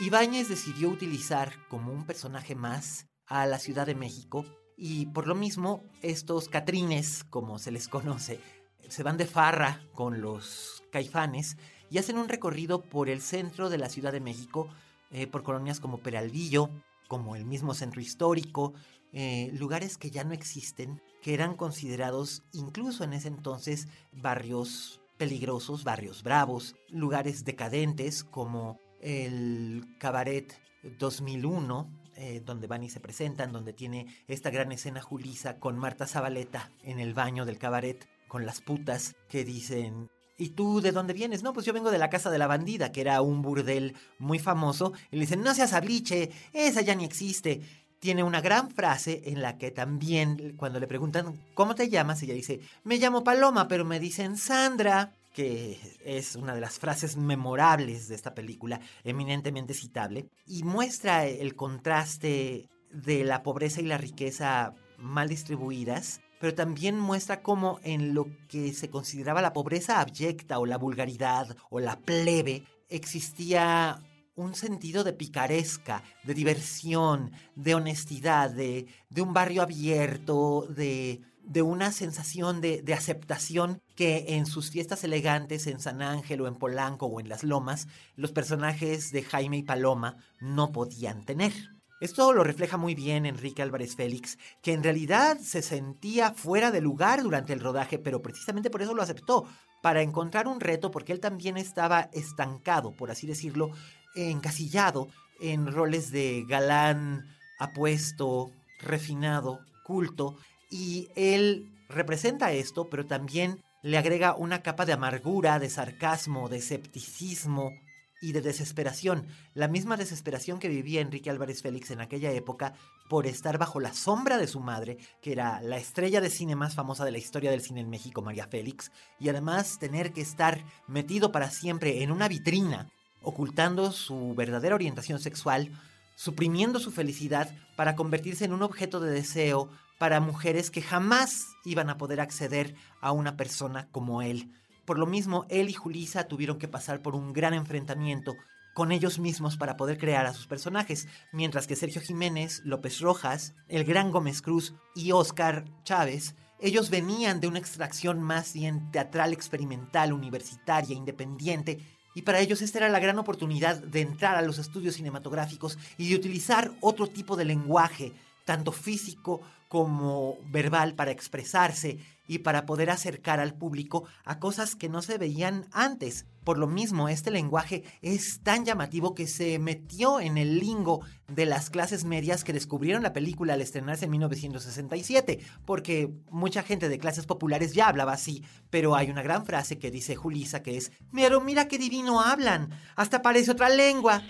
Ibáñez 0.00 0.48
decidió 0.48 0.88
utilizar 0.90 1.54
como 1.68 1.92
un 1.92 2.04
personaje 2.04 2.54
más 2.54 3.06
a 3.26 3.46
la 3.46 3.58
Ciudad 3.58 3.86
de 3.86 3.94
México 3.94 4.44
y 4.76 5.06
por 5.06 5.26
lo 5.26 5.34
mismo 5.34 5.82
estos 6.02 6.48
catrines, 6.48 7.24
como 7.24 7.58
se 7.58 7.70
les 7.70 7.88
conoce, 7.88 8.40
se 8.88 9.02
van 9.02 9.16
de 9.16 9.26
farra 9.26 9.80
con 9.94 10.20
los 10.20 10.82
caifanes 10.92 11.56
y 11.90 11.98
hacen 11.98 12.18
un 12.18 12.28
recorrido 12.28 12.82
por 12.82 13.08
el 13.08 13.20
centro 13.20 13.70
de 13.70 13.78
la 13.78 13.88
Ciudad 13.88 14.12
de 14.12 14.20
México, 14.20 14.68
eh, 15.10 15.26
por 15.26 15.42
colonias 15.42 15.80
como 15.80 15.98
Peralvillo, 15.98 16.70
como 17.08 17.36
el 17.36 17.44
mismo 17.44 17.74
centro 17.74 18.00
histórico, 18.00 18.74
eh, 19.12 19.50
lugares 19.54 19.96
que 19.96 20.10
ya 20.10 20.24
no 20.24 20.34
existen, 20.34 21.00
que 21.22 21.34
eran 21.34 21.56
considerados 21.56 22.42
incluso 22.52 23.04
en 23.04 23.12
ese 23.12 23.28
entonces 23.28 23.88
barrios 24.12 25.00
peligrosos, 25.16 25.84
barrios 25.84 26.22
bravos, 26.22 26.76
lugares 26.90 27.44
decadentes 27.44 28.24
como 28.24 28.78
el 29.00 29.96
cabaret 29.98 30.54
2001, 30.98 31.90
eh, 32.16 32.42
donde 32.44 32.66
van 32.66 32.82
y 32.82 32.90
se 32.90 33.00
presentan, 33.00 33.52
donde 33.52 33.72
tiene 33.72 34.06
esta 34.26 34.50
gran 34.50 34.72
escena 34.72 35.02
Julisa 35.02 35.58
con 35.58 35.78
Marta 35.78 36.06
Zabaleta 36.06 36.70
en 36.82 36.98
el 36.98 37.14
baño 37.14 37.44
del 37.44 37.58
cabaret, 37.58 38.08
con 38.28 38.46
las 38.46 38.60
putas 38.60 39.14
que 39.28 39.44
dicen... 39.44 40.08
¿Y 40.38 40.50
tú 40.50 40.82
de 40.82 40.92
dónde 40.92 41.14
vienes? 41.14 41.42
No, 41.42 41.54
pues 41.54 41.64
yo 41.64 41.72
vengo 41.72 41.90
de 41.90 41.96
la 41.96 42.10
casa 42.10 42.28
de 42.30 42.36
la 42.36 42.46
bandida, 42.46 42.92
que 42.92 43.00
era 43.00 43.22
un 43.22 43.40
burdel 43.40 43.94
muy 44.18 44.38
famoso. 44.38 44.92
Y 45.10 45.16
le 45.16 45.22
dicen, 45.22 45.42
no 45.42 45.54
seas 45.54 45.72
abliche, 45.72 46.30
esa 46.52 46.82
ya 46.82 46.94
ni 46.94 47.06
existe. 47.06 47.62
Tiene 48.00 48.22
una 48.22 48.42
gran 48.42 48.70
frase 48.70 49.22
en 49.24 49.40
la 49.40 49.56
que 49.56 49.70
también, 49.70 50.54
cuando 50.58 50.78
le 50.78 50.86
preguntan, 50.86 51.40
¿cómo 51.54 51.74
te 51.74 51.88
llamas? 51.88 52.22
Ella 52.22 52.34
dice, 52.34 52.60
me 52.84 52.98
llamo 52.98 53.24
Paloma, 53.24 53.66
pero 53.66 53.86
me 53.86 53.98
dicen 53.98 54.36
Sandra 54.36 55.14
que 55.36 55.78
es 56.02 56.34
una 56.34 56.54
de 56.54 56.62
las 56.62 56.78
frases 56.78 57.18
memorables 57.18 58.08
de 58.08 58.14
esta 58.14 58.34
película, 58.34 58.80
eminentemente 59.04 59.74
citable, 59.74 60.30
y 60.46 60.62
muestra 60.62 61.26
el 61.26 61.54
contraste 61.54 62.70
de 62.90 63.22
la 63.22 63.42
pobreza 63.42 63.82
y 63.82 63.84
la 63.84 63.98
riqueza 63.98 64.72
mal 64.96 65.28
distribuidas, 65.28 66.22
pero 66.40 66.54
también 66.54 66.98
muestra 66.98 67.42
cómo 67.42 67.80
en 67.82 68.14
lo 68.14 68.28
que 68.48 68.72
se 68.72 68.88
consideraba 68.88 69.42
la 69.42 69.52
pobreza 69.52 70.00
abyecta 70.00 70.58
o 70.58 70.64
la 70.64 70.78
vulgaridad 70.78 71.54
o 71.68 71.80
la 71.80 71.98
plebe 71.98 72.64
existía 72.88 74.02
un 74.36 74.54
sentido 74.54 75.04
de 75.04 75.12
picaresca, 75.12 76.02
de 76.24 76.32
diversión, 76.32 77.30
de 77.56 77.74
honestidad, 77.74 78.50
de, 78.50 78.86
de 79.10 79.20
un 79.20 79.34
barrio 79.34 79.60
abierto, 79.60 80.66
de, 80.70 81.20
de 81.46 81.62
una 81.62 81.92
sensación 81.92 82.60
de, 82.60 82.82
aceptación 82.92 83.80
que 83.94 84.26
en 84.36 84.46
sus 84.46 84.70
fiestas 84.70 85.04
elegantes 85.04 85.66
en 85.66 85.80
San 85.80 86.02
Ángel 86.02 86.40
o 86.40 86.48
en 86.48 86.56
Polanco 86.56 87.06
o 87.06 87.20
en 87.20 87.28
Las 87.28 87.44
Lomas, 87.44 87.86
los 88.16 88.32
personajes 88.32 89.12
de 89.12 89.22
Jaime 89.22 89.58
y 89.58 89.62
Paloma 89.62 90.16
no 90.40 90.72
podían 90.72 91.24
tener. 91.24 91.52
Esto 92.00 92.32
lo 92.32 92.44
refleja 92.44 92.76
muy 92.76 92.94
bien 92.94 93.24
Enrique 93.24 93.62
Álvarez 93.62 93.96
Félix, 93.96 94.38
que 94.60 94.72
en 94.72 94.82
realidad 94.82 95.38
se 95.38 95.62
sentía 95.62 96.32
fuera 96.32 96.70
de 96.70 96.82
lugar 96.82 97.22
durante 97.22 97.52
el 97.52 97.60
rodaje, 97.60 97.98
pero 97.98 98.20
precisamente 98.20 98.68
por 98.68 98.82
eso 98.82 98.94
lo 98.94 99.02
aceptó, 99.02 99.46
para 99.82 100.02
encontrar 100.02 100.48
un 100.48 100.60
reto, 100.60 100.90
porque 100.90 101.12
él 101.12 101.20
también 101.20 101.56
estaba 101.56 102.10
estancado, 102.12 102.90
por 102.90 103.10
así 103.10 103.26
decirlo, 103.26 103.70
encasillado 104.14 105.08
en 105.40 105.72
roles 105.72 106.10
de 106.10 106.44
galán, 106.48 107.24
apuesto, 107.58 108.50
refinado, 108.80 109.60
culto, 109.84 110.36
y 110.70 111.08
él 111.16 111.70
representa 111.88 112.52
esto, 112.52 112.88
pero 112.90 113.06
también 113.06 113.62
le 113.82 113.98
agrega 113.98 114.34
una 114.34 114.62
capa 114.62 114.84
de 114.84 114.92
amargura, 114.92 115.58
de 115.58 115.70
sarcasmo, 115.70 116.48
de 116.48 116.58
escepticismo 116.58 117.72
y 118.20 118.32
de 118.32 118.40
desesperación, 118.40 119.26
la 119.54 119.68
misma 119.68 119.96
desesperación 119.96 120.58
que 120.58 120.68
vivía 120.68 121.00
Enrique 121.00 121.30
Álvarez 121.30 121.62
Félix 121.62 121.90
en 121.90 122.00
aquella 122.00 122.32
época 122.32 122.72
por 123.08 123.26
estar 123.26 123.58
bajo 123.58 123.78
la 123.78 123.92
sombra 123.92 124.38
de 124.38 124.46
su 124.46 124.58
madre, 124.58 124.98
que 125.22 125.32
era 125.32 125.60
la 125.60 125.76
estrella 125.76 126.20
de 126.20 126.30
cine 126.30 126.56
más 126.56 126.74
famosa 126.74 127.04
de 127.04 127.12
la 127.12 127.18
historia 127.18 127.50
del 127.50 127.60
cine 127.60 127.80
en 127.80 127.90
México, 127.90 128.22
María 128.22 128.48
Félix, 128.48 128.90
y 129.20 129.28
además 129.28 129.78
tener 129.78 130.12
que 130.12 130.22
estar 130.22 130.64
metido 130.88 131.30
para 131.30 131.50
siempre 131.50 132.02
en 132.02 132.10
una 132.10 132.26
vitrina, 132.26 132.90
ocultando 133.22 133.92
su 133.92 134.34
verdadera 134.34 134.74
orientación 134.74 135.20
sexual, 135.20 135.70
suprimiendo 136.16 136.80
su 136.80 136.90
felicidad 136.90 137.54
para 137.76 137.94
convertirse 137.94 138.46
en 138.46 138.54
un 138.54 138.62
objeto 138.62 138.98
de 138.98 139.12
deseo 139.12 139.70
para 139.98 140.20
mujeres 140.20 140.70
que 140.70 140.82
jamás 140.82 141.46
iban 141.64 141.90
a 141.90 141.98
poder 141.98 142.20
acceder 142.20 142.74
a 143.00 143.12
una 143.12 143.36
persona 143.36 143.88
como 143.92 144.22
él. 144.22 144.50
Por 144.84 144.98
lo 144.98 145.06
mismo, 145.06 145.46
él 145.48 145.68
y 145.68 145.72
Julisa 145.72 146.28
tuvieron 146.28 146.58
que 146.58 146.68
pasar 146.68 147.02
por 147.02 147.14
un 147.14 147.32
gran 147.32 147.54
enfrentamiento 147.54 148.34
con 148.74 148.92
ellos 148.92 149.18
mismos 149.18 149.56
para 149.56 149.78
poder 149.78 149.96
crear 149.96 150.26
a 150.26 150.34
sus 150.34 150.46
personajes, 150.46 151.08
mientras 151.32 151.66
que 151.66 151.76
Sergio 151.76 152.02
Jiménez, 152.02 152.60
López 152.64 153.00
Rojas, 153.00 153.54
el 153.68 153.84
gran 153.84 154.10
Gómez 154.10 154.42
Cruz 154.42 154.74
y 154.94 155.12
Oscar 155.12 155.64
Chávez, 155.82 156.34
ellos 156.60 156.90
venían 156.90 157.40
de 157.40 157.48
una 157.48 157.58
extracción 157.58 158.22
más 158.22 158.52
bien 158.52 158.90
teatral, 158.90 159.32
experimental, 159.32 160.12
universitaria, 160.12 160.94
independiente, 160.94 161.80
y 162.14 162.22
para 162.22 162.40
ellos 162.40 162.62
esta 162.62 162.78
era 162.78 162.88
la 162.88 162.98
gran 162.98 163.18
oportunidad 163.18 163.76
de 163.76 164.00
entrar 164.00 164.36
a 164.36 164.42
los 164.42 164.58
estudios 164.58 164.94
cinematográficos 164.94 165.78
y 165.98 166.08
de 166.08 166.16
utilizar 166.16 166.72
otro 166.80 167.06
tipo 167.06 167.36
de 167.36 167.44
lenguaje, 167.44 168.12
tanto 168.46 168.72
físico 168.72 169.42
como 169.68 170.38
verbal 170.46 170.94
para 170.94 171.10
expresarse 171.10 171.98
y 172.28 172.38
para 172.38 172.66
poder 172.66 172.90
acercar 172.90 173.40
al 173.40 173.54
público 173.54 174.04
a 174.24 174.38
cosas 174.38 174.74
que 174.74 174.88
no 174.88 175.02
se 175.02 175.18
veían 175.18 175.66
antes. 175.72 176.26
Por 176.44 176.58
lo 176.58 176.68
mismo, 176.68 177.08
este 177.08 177.32
lenguaje 177.32 177.82
es 178.02 178.40
tan 178.40 178.64
llamativo 178.64 179.14
que 179.14 179.26
se 179.26 179.58
metió 179.58 180.20
en 180.20 180.38
el 180.38 180.60
lingo 180.60 181.00
de 181.26 181.44
las 181.44 181.70
clases 181.70 182.04
medias 182.04 182.44
que 182.44 182.52
descubrieron 182.52 183.02
la 183.02 183.12
película 183.12 183.54
al 183.54 183.60
estrenarse 183.60 184.04
en 184.04 184.12
1967, 184.12 185.40
porque 185.64 186.12
mucha 186.30 186.62
gente 186.62 186.88
de 186.88 186.98
clases 186.98 187.26
populares 187.26 187.74
ya 187.74 187.88
hablaba 187.88 188.12
así, 188.12 188.44
pero 188.70 188.94
hay 188.94 189.10
una 189.10 189.22
gran 189.22 189.44
frase 189.44 189.78
que 189.78 189.90
dice 189.90 190.14
Julisa 190.14 190.62
que 190.62 190.76
es, 190.76 190.92
pero 191.12 191.40
mira 191.40 191.66
qué 191.66 191.78
divino 191.78 192.20
hablan, 192.20 192.70
hasta 192.94 193.22
parece 193.22 193.50
otra 193.50 193.68
lengua. 193.68 194.22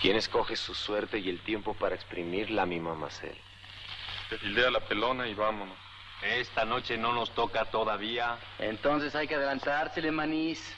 ¿Quién 0.00 0.16
escoge 0.16 0.54
su 0.54 0.74
suerte 0.74 1.18
y 1.18 1.28
el 1.28 1.40
tiempo 1.40 1.74
para 1.74 1.96
exprimirla, 1.96 2.66
mi 2.66 2.78
mamacel? 2.78 3.36
Te 4.30 4.38
fildea 4.38 4.70
la 4.70 4.80
pelona 4.80 5.26
y 5.26 5.34
vámonos. 5.34 5.76
Esta 6.22 6.64
noche 6.64 6.96
no 6.96 7.12
nos 7.12 7.32
toca 7.34 7.64
todavía. 7.64 8.38
Entonces 8.58 9.14
hay 9.16 9.26
que 9.26 9.34
adelantársele, 9.34 10.12
manís. 10.12 10.74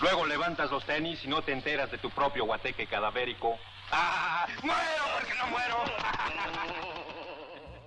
Luego 0.00 0.24
levantas 0.24 0.70
los 0.70 0.84
tenis 0.84 1.22
y 1.24 1.28
no 1.28 1.42
te 1.42 1.52
enteras 1.52 1.90
de 1.90 1.98
tu 1.98 2.10
propio 2.10 2.44
guateque 2.44 2.86
cadavérico. 2.86 3.58
¡Ah! 3.90 4.46
¡Muero 4.62 5.04
porque 5.14 5.34
no 5.34 5.46
muero! 5.48 5.84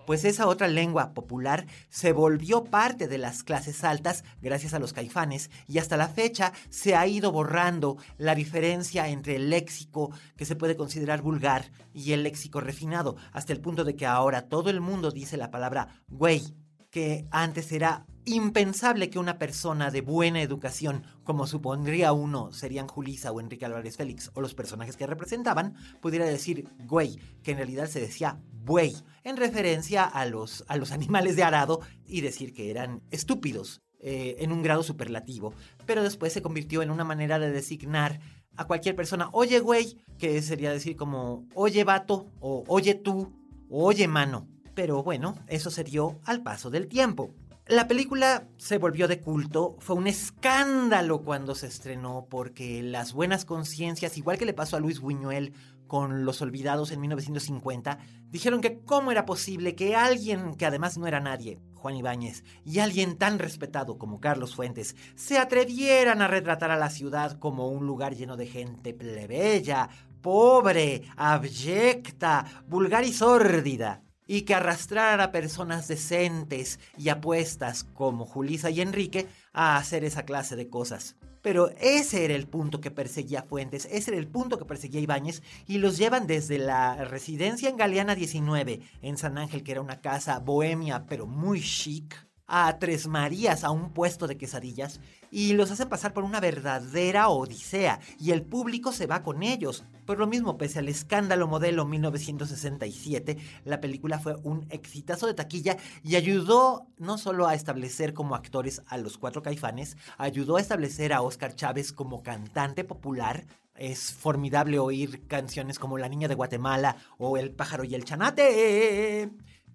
Pues 0.09 0.25
esa 0.25 0.47
otra 0.47 0.67
lengua 0.67 1.13
popular 1.13 1.67
se 1.89 2.13
volvió 2.13 2.63
parte 2.63 3.07
de 3.07 3.19
las 3.19 3.43
clases 3.43 3.83
altas 3.83 4.23
gracias 4.41 4.73
a 4.73 4.79
los 4.79 4.91
caifanes 4.91 5.51
y 5.67 5.77
hasta 5.77 5.97
la 5.97 6.07
fecha 6.07 6.51
se 6.71 6.95
ha 6.95 7.05
ido 7.05 7.31
borrando 7.31 7.95
la 8.17 8.33
diferencia 8.33 9.07
entre 9.07 9.35
el 9.35 9.51
léxico 9.51 10.09
que 10.35 10.45
se 10.45 10.55
puede 10.55 10.75
considerar 10.75 11.21
vulgar 11.21 11.71
y 11.93 12.13
el 12.13 12.23
léxico 12.23 12.59
refinado, 12.59 13.17
hasta 13.33 13.53
el 13.53 13.61
punto 13.61 13.83
de 13.83 13.95
que 13.95 14.07
ahora 14.07 14.47
todo 14.47 14.71
el 14.71 14.81
mundo 14.81 15.11
dice 15.11 15.37
la 15.37 15.51
palabra 15.51 16.01
güey 16.07 16.41
que 16.89 17.27
antes 17.29 17.71
era 17.71 18.07
impensable 18.35 19.09
que 19.09 19.19
una 19.19 19.37
persona 19.37 19.91
de 19.91 20.01
buena 20.01 20.41
educación, 20.41 21.03
como 21.23 21.47
supondría 21.47 22.13
uno 22.13 22.51
serían 22.51 22.87
Julisa 22.87 23.31
o 23.31 23.39
Enrique 23.39 23.65
Álvarez 23.65 23.97
Félix 23.97 24.31
o 24.33 24.41
los 24.41 24.53
personajes 24.53 24.97
que 24.97 25.07
representaban, 25.07 25.75
pudiera 26.01 26.25
decir 26.25 26.67
güey, 26.79 27.19
que 27.43 27.51
en 27.51 27.57
realidad 27.57 27.87
se 27.87 27.99
decía 27.99 28.39
buey, 28.51 28.95
en 29.23 29.37
referencia 29.37 30.03
a 30.03 30.25
los, 30.25 30.65
a 30.67 30.77
los 30.77 30.91
animales 30.91 31.35
de 31.35 31.43
arado 31.43 31.81
y 32.05 32.21
decir 32.21 32.53
que 32.53 32.71
eran 32.71 33.01
estúpidos. 33.11 33.81
Eh, 34.01 34.37
en 34.39 34.53
un 34.53 34.63
grado 34.63 34.81
superlativo, 34.81 35.53
pero 35.85 36.01
después 36.01 36.31
se 36.31 36.41
convirtió 36.41 36.81
en 36.81 36.89
una 36.89 37.03
manera 37.03 37.37
de 37.37 37.51
designar 37.51 38.21
a 38.55 38.63
cualquier 38.63 38.95
persona, 38.95 39.27
oye 39.33 39.59
güey, 39.59 39.97
que 40.17 40.41
sería 40.41 40.71
decir 40.71 40.95
como, 40.95 41.49
oye 41.53 41.83
vato, 41.83 42.31
o 42.39 42.63
oye 42.69 42.95
tú, 42.95 43.33
o 43.69 43.85
oye 43.85 44.07
mano, 44.07 44.47
pero 44.73 45.03
bueno, 45.03 45.35
eso 45.47 45.69
se 45.69 45.83
dio 45.83 46.21
al 46.23 46.43
paso 46.43 46.69
del 46.69 46.87
tiempo. 46.87 47.35
La 47.69 47.87
película 47.87 48.47
se 48.57 48.79
volvió 48.79 49.07
de 49.07 49.21
culto, 49.21 49.75
fue 49.77 49.95
un 49.95 50.07
escándalo 50.07 51.21
cuando 51.21 51.53
se 51.53 51.67
estrenó 51.67 52.25
porque 52.27 52.81
las 52.81 53.13
buenas 53.13 53.45
conciencias, 53.45 54.17
igual 54.17 54.39
que 54.39 54.47
le 54.47 54.55
pasó 54.55 54.75
a 54.75 54.79
Luis 54.79 54.99
Buñuel 54.99 55.53
con 55.85 56.25
Los 56.25 56.41
Olvidados 56.41 56.89
en 56.89 56.99
1950, 56.99 57.99
dijeron 58.31 58.61
que 58.61 58.79
cómo 58.79 59.11
era 59.11 59.27
posible 59.27 59.75
que 59.75 59.95
alguien 59.95 60.55
que 60.55 60.65
además 60.65 60.97
no 60.97 61.05
era 61.05 61.19
nadie, 61.19 61.59
Juan 61.75 61.95
Ibáñez, 61.95 62.43
y 62.65 62.79
alguien 62.79 63.19
tan 63.19 63.37
respetado 63.37 63.99
como 63.99 64.19
Carlos 64.19 64.55
Fuentes, 64.55 64.95
se 65.13 65.37
atrevieran 65.37 66.23
a 66.23 66.27
retratar 66.27 66.71
a 66.71 66.75
la 66.75 66.89
ciudad 66.89 67.37
como 67.37 67.67
un 67.69 67.85
lugar 67.85 68.15
lleno 68.15 68.35
de 68.35 68.47
gente 68.47 68.95
plebeya, 68.95 69.89
pobre, 70.23 71.03
abyecta, 71.15 72.63
vulgar 72.67 73.03
y 73.03 73.13
sórdida 73.13 74.01
y 74.29 74.43
que 74.43 74.53
arrastrara 74.53 75.23
a 75.23 75.31
personas 75.31 75.87
decentes 75.87 76.79
y 76.99 77.09
apuestas 77.09 77.83
como 77.83 78.27
Julisa 78.27 78.69
y 78.69 78.79
Enrique 78.79 79.27
a 79.53 79.75
hacer 79.75 80.03
esa 80.03 80.23
clase 80.23 80.55
de 80.55 80.69
cosas. 80.69 81.15
Pero 81.41 81.69
ese 81.79 82.25
era 82.25 82.35
el 82.35 82.47
punto 82.47 82.79
que 82.79 82.91
perseguía 82.91 83.41
Fuentes, 83.41 83.87
ese 83.89 84.11
era 84.11 84.19
el 84.19 84.27
punto 84.27 84.59
que 84.59 84.65
perseguía 84.65 85.01
Ibáñez, 85.01 85.41
y 85.65 85.79
los 85.79 85.97
llevan 85.97 86.27
desde 86.27 86.59
la 86.59 87.05
residencia 87.05 87.69
en 87.69 87.77
Galeana 87.77 88.13
19, 88.13 88.81
en 89.01 89.17
San 89.17 89.39
Ángel, 89.39 89.63
que 89.63 89.71
era 89.71 89.81
una 89.81 89.99
casa 89.99 90.37
bohemia 90.37 91.07
pero 91.07 91.25
muy 91.25 91.59
chic, 91.59 92.15
a 92.49 92.77
Tres 92.79 93.07
Marías 93.07 93.63
a 93.63 93.71
un 93.71 93.93
puesto 93.93 94.27
de 94.27 94.37
quesadillas 94.37 94.99
y 95.31 95.53
los 95.53 95.71
hacen 95.71 95.87
pasar 95.87 96.13
por 96.13 96.23
una 96.23 96.39
verdadera 96.39 97.29
odisea 97.29 97.99
y 98.19 98.31
el 98.31 98.41
público 98.41 98.91
se 98.91 99.05
va 99.07 99.23
con 99.23 99.43
ellos. 99.43 99.83
Por 100.05 100.17
lo 100.17 100.25
mismo, 100.25 100.57
pese 100.57 100.79
al 100.79 100.89
escándalo 100.89 101.47
modelo 101.47 101.85
1967, 101.85 103.37
la 103.63 103.79
película 103.79 104.17
fue 104.17 104.35
un 104.43 104.65
exitazo 104.71 105.27
de 105.27 105.35
taquilla 105.35 105.77
y 106.03 106.15
ayudó 106.15 106.87
no 106.97 107.17
solo 107.17 107.47
a 107.47 107.53
establecer 107.53 108.13
como 108.13 108.35
actores 108.35 108.81
a 108.87 108.97
los 108.97 109.17
cuatro 109.17 109.43
caifanes, 109.43 109.97
ayudó 110.17 110.57
a 110.57 110.61
establecer 110.61 111.13
a 111.13 111.21
Oscar 111.21 111.55
Chávez 111.55 111.93
como 111.93 112.23
cantante 112.23 112.83
popular, 112.83 113.45
es 113.75 114.11
formidable 114.11 114.77
oír 114.79 115.25
canciones 115.27 115.79
como 115.79 115.97
La 115.97 116.09
Niña 116.09 116.27
de 116.27 116.35
Guatemala 116.35 116.97
o 117.17 117.37
El 117.37 117.51
pájaro 117.51 117.83
y 117.83 117.95
el 117.95 118.03
chanate, 118.03 119.29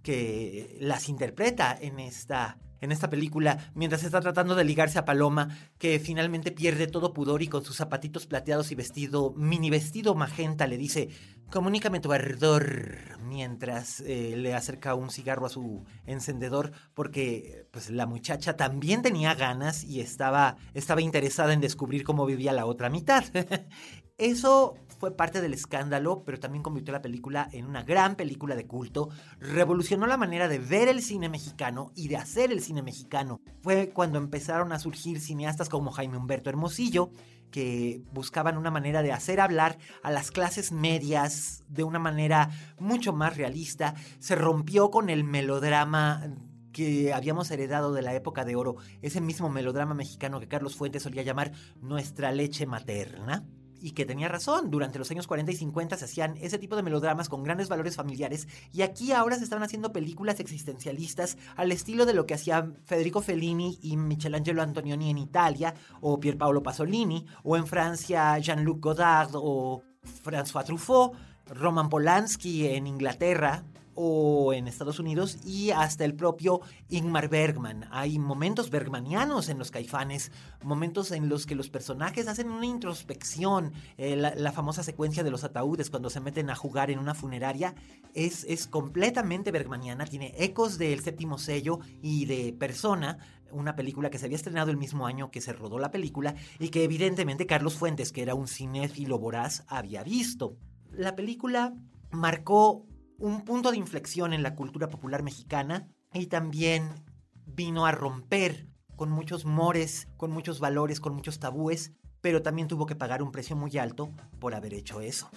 que 0.05 0.77
las 0.81 1.09
interpreta 1.09 1.77
en 1.81 1.99
esta 1.99 2.59
en 2.85 2.93
esta 2.93 3.09
película 3.09 3.73
mientras 3.75 4.05
está 4.05 4.21
tratando 4.21 4.55
de 4.55 4.63
ligarse 4.63 4.99
a 4.99 5.07
Paloma, 5.07 5.49
que 5.79 5.99
finalmente 5.99 6.53
pierde 6.53 6.87
todo 6.87 7.15
pudor 7.15 7.43
y 7.43 7.49
con 7.49 7.65
sus 7.65 7.77
zapatitos 7.77 8.27
plateados 8.27 8.71
y 8.71 8.75
vestido, 8.75 9.33
mini 9.37 9.71
vestido 9.71 10.15
magenta, 10.15 10.67
le 10.67 10.77
dice, 10.77 11.09
comunícame 11.51 12.01
tu 12.01 12.13
ardor, 12.13 13.19
mientras 13.23 14.01
eh, 14.01 14.35
le 14.37 14.55
acerca 14.55 14.95
un 14.95 15.11
cigarro 15.11 15.47
a 15.47 15.49
su 15.49 15.85
encendedor, 16.05 16.73
porque 16.93 17.67
pues 17.71 17.89
la 17.89 18.07
muchacha 18.07 18.57
también 18.57 19.01
tenía 19.01 19.35
ganas 19.35 19.83
y 19.83 20.01
estaba, 20.01 20.57
estaba 20.75 21.01
interesada 21.01 21.55
en 21.55 21.63
descubrir 21.63 22.05
cómo 22.05 22.27
vivía 22.27 22.53
la 22.53 22.67
otra 22.67 22.91
mitad. 22.91 23.25
Eso 24.17 24.77
fue 25.01 25.17
parte 25.17 25.41
del 25.41 25.55
escándalo, 25.55 26.23
pero 26.25 26.39
también 26.39 26.63
convirtió 26.63 26.93
la 26.93 27.03
película 27.03 27.49
en 27.51 27.67
una 27.67 27.83
gran 27.83 28.15
película 28.15 28.55
de 28.55 28.65
culto, 28.65 29.09
revolucionó 29.41 30.07
la 30.07 30.17
manera 30.17 30.47
de 30.47 30.61
ver 30.61 30.87
el 30.87 31.03
cine 31.03 31.29
mexicano 31.29 31.91
y 31.97 32.07
de 32.07 32.17
hacer 32.17 32.53
el 32.53 32.61
cine 32.61 32.81
mexicano. 32.81 33.41
Fue 33.61 33.91
cuando 33.91 34.19
empezaron 34.19 34.71
a 34.71 34.79
surgir 34.79 35.21
cineastas 35.21 35.69
como 35.69 35.91
Jaime 35.91 36.17
Humberto 36.17 36.49
Hermosillo, 36.49 37.11
que 37.51 38.03
buscaban 38.13 38.57
una 38.57 38.71
manera 38.71 39.03
de 39.03 39.11
hacer 39.11 39.41
hablar 39.41 39.79
a 40.05 40.13
las 40.13 40.31
clases 40.31 40.71
medias 40.71 41.65
de 41.67 41.83
una 41.83 41.99
manera 41.99 42.51
mucho 42.79 43.13
más 43.13 43.37
realista. 43.37 43.95
Se 44.21 44.37
rompió 44.37 44.93
con 44.93 45.11
el 45.11 45.25
melodrama 45.25 46.37
que 46.73 47.13
habíamos 47.13 47.51
heredado 47.51 47.93
de 47.93 48.03
la 48.03 48.15
época 48.15 48.45
de 48.45 48.55
oro, 48.55 48.77
ese 49.03 49.21
mismo 49.21 49.49
melodrama 49.51 49.95
mexicano 49.95 50.39
que 50.39 50.49
Carlos 50.49 50.77
Fuentes 50.77 51.03
solía 51.03 51.23
llamar 51.23 51.51
nuestra 51.81 52.31
leche 52.31 52.65
materna 52.65 53.45
y 53.85 53.91
que 53.91 54.07
tenía 54.07 54.29
razón. 54.29 54.71
Durante 54.71 54.99
los 54.99 55.11
años 55.11 55.27
40 55.27 55.53
y 55.53 55.57
50 55.57 55.99
se 55.99 56.07
hacían 56.07 56.39
ese 56.41 56.59
tipo 56.59 56.75
de 56.75 56.83
melodramas 56.83 57.29
con 57.29 57.43
grandes 57.43 57.69
valores 57.69 57.97
familiares 57.97 58.49
y 58.73 58.81
aquí 58.81 59.13
ahora 59.13 59.37
se 59.37 59.45
estaban 59.45 59.63
haciendo 59.63 59.93
películas 59.93 60.41
existencialistas 60.41 61.37
al 61.55 61.71
estilo 61.71 62.07
de 62.07 62.15
lo 62.15 62.25
que 62.25 62.33
hacían 62.33 62.79
Federico 62.87 63.21
Fellini 63.21 63.79
y 63.83 63.99
Michelangelo 63.99 64.63
Antonioni 64.63 65.11
en 65.11 65.19
Italia 65.19 65.75
o 66.01 66.19
Pierpaolo 66.19 66.63
Pasolini 66.63 67.27
o 67.43 67.59
en 67.59 67.67
Francia 67.67 68.39
Jean-Luc 68.39 68.81
Godard 68.81 69.33
o 69.35 69.83
François 70.25 70.65
Truffaut, 70.65 71.13
Roman 71.47 71.91
Polanski 71.91 72.69
en 72.69 72.87
Inglaterra, 72.87 73.65
o 73.95 74.53
en 74.53 74.69
Estados 74.69 74.99
Unidos 74.99 75.39
y 75.45 75.71
hasta 75.71 76.05
el 76.05 76.15
propio 76.15 76.61
Ingmar 76.89 77.29
Bergman. 77.29 77.87
Hay 77.91 78.19
momentos 78.19 78.71
bergmanianos 78.71 79.49
en 79.49 79.59
los 79.59 79.71
caifanes, 79.71 80.33
momentos 80.63 81.11
en 81.13 81.29
los 81.29 81.47
que 81.47 81.55
los 81.55 81.71
personajes 81.71 82.29
hacen 82.29 82.51
una 82.51 82.67
introspección. 82.67 83.73
Eh, 83.97 84.17
la, 84.17 84.53
famosa 84.53 84.83
secuencia 84.83 85.25
de 85.25 85.31
los 85.31 85.43
ataúdes 85.43 85.91
cuando 85.91 86.11
se 86.11 86.21
meten 86.21 86.51
a 86.51 86.55
jugar 86.55 86.91
en 86.91 86.99
una 86.99 87.15
funeraria 87.15 87.75
es, 88.15 88.45
es 88.45 88.67
completamente 88.67 89.51
bergmaniana, 89.51 90.07
tiene 90.07 90.35
ecos 90.39 90.79
del 90.79 91.01
séptimo 91.01 91.39
sello 91.39 91.81
y 92.03 92.27
de 92.27 92.53
Persona, 92.53 93.19
una 93.51 93.77
película 93.77 94.11
que 94.11 94.19
se 94.19 94.27
había 94.27 94.37
estrenado 94.37 94.71
el 94.71 94.77
mismo 94.77 95.07
año 95.07 95.31
que 95.31 95.41
se 95.41 95.53
rodó 95.53 95.79
la 95.79 95.91
película 95.91 96.35
y 96.59 96.69
que 96.69 96.85
evidentemente 96.85 97.47
Carlos 97.47 97.77
Fuentes, 97.77 98.13
que 98.13 98.23
era 98.23 98.35
un 98.35 98.49
cinéfilo 98.49 99.19
voraz, 99.19 99.65
había 99.69 100.03
visto. 100.03 100.57
La 100.91 101.17
película 101.17 101.75
marcó 102.11 102.87
un 103.19 103.45
punto 103.45 103.71
de 103.71 103.77
inflexión 103.77 104.33
en 104.33 104.43
la 104.43 104.55
cultura 104.55 104.89
popular 104.89 105.23
mexicana 105.23 105.89
y 106.13 106.27
también 106.27 107.05
vino 107.47 107.87
a 107.87 107.93
romper 107.93 108.67
con 108.97 109.11
muchos 109.11 109.45
mores, 109.45 110.09
con 110.17 110.31
muchos 110.31 110.61
valores, 110.61 111.01
con 111.01 111.15
muchos 111.15 111.39
tabúes, 111.39 111.93
pero 112.21 112.43
también 112.43 112.69
tuvo 112.69 112.87
que 112.87 112.97
pagar 112.97 113.23
un 113.23 113.33
precio 113.33 113.57
muy 113.57 113.77
alto 113.77 114.11
por 114.39 114.55
haber 114.55 114.75
hecho 114.75 115.01
eso. 115.01 115.29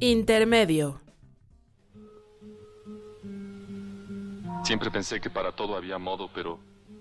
Intermedio. 0.00 1.00
Siempre 4.64 4.90
pensé 4.90 5.20
que 5.20 5.30
para 5.30 5.52
todo 5.52 5.76
había 5.76 5.98
modo, 5.98 6.30
pero 6.32 6.58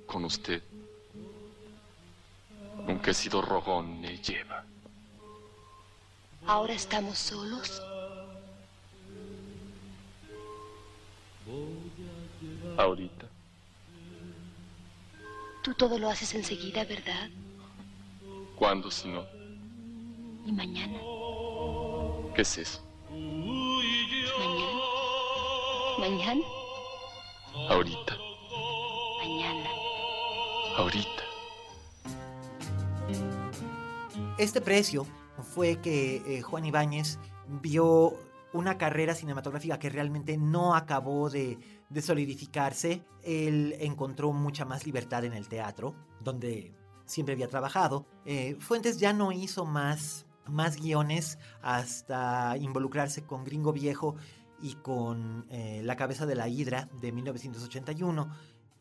con 0.08 0.26
usted, 0.26 0.64
aunque 2.88 3.12
he 3.12 3.14
sido 3.14 3.42
rogón, 3.42 4.02
me 4.02 4.18
lleva. 4.18 4.66
¿Ahora 6.52 6.74
estamos 6.74 7.18
solos? 7.18 7.82
Ahorita. 12.78 13.26
Tú 15.64 15.74
todo 15.76 15.98
lo 15.98 16.10
haces 16.10 16.36
enseguida, 16.36 16.84
¿verdad? 16.84 17.30
¿Cuándo 18.58 18.92
si 18.92 19.08
no? 19.08 19.26
¿Y 20.46 20.52
mañana? 20.52 21.00
¿Qué 22.36 22.42
es 22.42 22.58
eso? 22.58 22.82
¿Mañana? 24.40 24.82
¿Mañana? 26.00 26.42
Ahorita. 27.70 28.18
Mañana. 29.24 29.70
Ahorita. 30.76 31.24
Este 34.38 34.60
precio 34.60 35.08
fue 35.40 35.78
que 35.78 36.18
eh, 36.26 36.42
Juan 36.42 36.66
Ibáñez 36.66 37.20
vio 37.62 38.14
una 38.54 38.78
carrera 38.78 39.16
cinematográfica 39.16 39.80
que 39.80 39.90
realmente 39.90 40.38
no 40.38 40.76
acabó 40.76 41.30
de, 41.30 41.58
solidificarse. 42.02 43.04
Él 43.24 43.76
encontró 43.80 44.34
mucha 44.34 44.66
más 44.66 44.86
libertad 44.86 45.24
en 45.26 45.34
el 45.34 45.48
teatro, 45.48 45.96
donde 46.20 46.74
siempre 47.06 47.34
había 47.34 47.48
trabajado. 47.48 48.06
Eh, 48.26 48.58
Fuentes 48.60 49.00
ya 49.00 49.14
no 49.14 49.32
hizo 49.32 49.66
más, 49.66 50.26
más 50.48 50.78
guiones 50.78 51.38
hasta 51.62 52.58
involucrarse 52.58 53.24
con 53.24 53.44
Gringo 53.44 53.74
Viejo 53.74 54.16
y 54.62 54.76
con 54.76 55.46
eh, 55.50 55.82
La 55.84 55.96
cabeza 55.96 56.26
de 56.26 56.36
la 56.36 56.48
hidra 56.48 56.90
de 57.02 57.12
1981, 57.12 58.30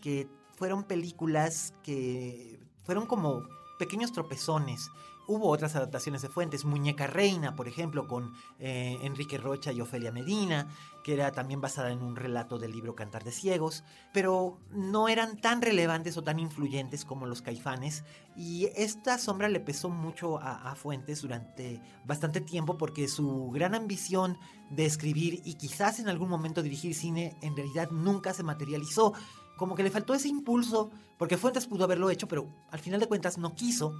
que 0.00 0.28
fueron 0.56 0.84
películas 0.84 1.74
que 1.82 2.60
fueron 2.82 3.06
como 3.06 3.42
pequeños 3.78 4.12
tropezones 4.12 4.90
Hubo 5.32 5.48
otras 5.48 5.76
adaptaciones 5.76 6.22
de 6.22 6.28
fuentes, 6.28 6.64
Muñeca 6.64 7.06
Reina, 7.06 7.54
por 7.54 7.68
ejemplo, 7.68 8.08
con 8.08 8.34
eh, 8.58 8.98
Enrique 9.02 9.38
Rocha 9.38 9.70
y 9.70 9.80
Ofelia 9.80 10.10
Medina, 10.10 10.66
que 11.04 11.14
era 11.14 11.30
también 11.30 11.60
basada 11.60 11.92
en 11.92 12.02
un 12.02 12.16
relato 12.16 12.58
del 12.58 12.72
libro 12.72 12.96
Cantar 12.96 13.22
de 13.22 13.30
Ciegos, 13.30 13.84
pero 14.12 14.58
no 14.72 15.06
eran 15.06 15.40
tan 15.40 15.62
relevantes 15.62 16.16
o 16.16 16.24
tan 16.24 16.40
influyentes 16.40 17.04
como 17.04 17.26
los 17.26 17.42
caifanes, 17.42 18.02
y 18.34 18.70
esta 18.74 19.18
sombra 19.18 19.48
le 19.48 19.60
pesó 19.60 19.88
mucho 19.88 20.40
a, 20.40 20.68
a 20.68 20.74
Fuentes 20.74 21.22
durante 21.22 21.80
bastante 22.04 22.40
tiempo 22.40 22.76
porque 22.76 23.06
su 23.06 23.52
gran 23.52 23.76
ambición 23.76 24.36
de 24.70 24.84
escribir 24.84 25.42
y 25.44 25.54
quizás 25.54 26.00
en 26.00 26.08
algún 26.08 26.28
momento 26.28 26.60
dirigir 26.60 26.92
cine 26.92 27.36
en 27.40 27.54
realidad 27.54 27.92
nunca 27.92 28.34
se 28.34 28.42
materializó. 28.42 29.12
Como 29.56 29.76
que 29.76 29.84
le 29.84 29.90
faltó 29.90 30.12
ese 30.12 30.26
impulso, 30.26 30.90
porque 31.18 31.36
Fuentes 31.36 31.68
pudo 31.68 31.84
haberlo 31.84 32.10
hecho, 32.10 32.26
pero 32.26 32.48
al 32.72 32.80
final 32.80 32.98
de 32.98 33.06
cuentas 33.06 33.38
no 33.38 33.54
quiso 33.54 33.94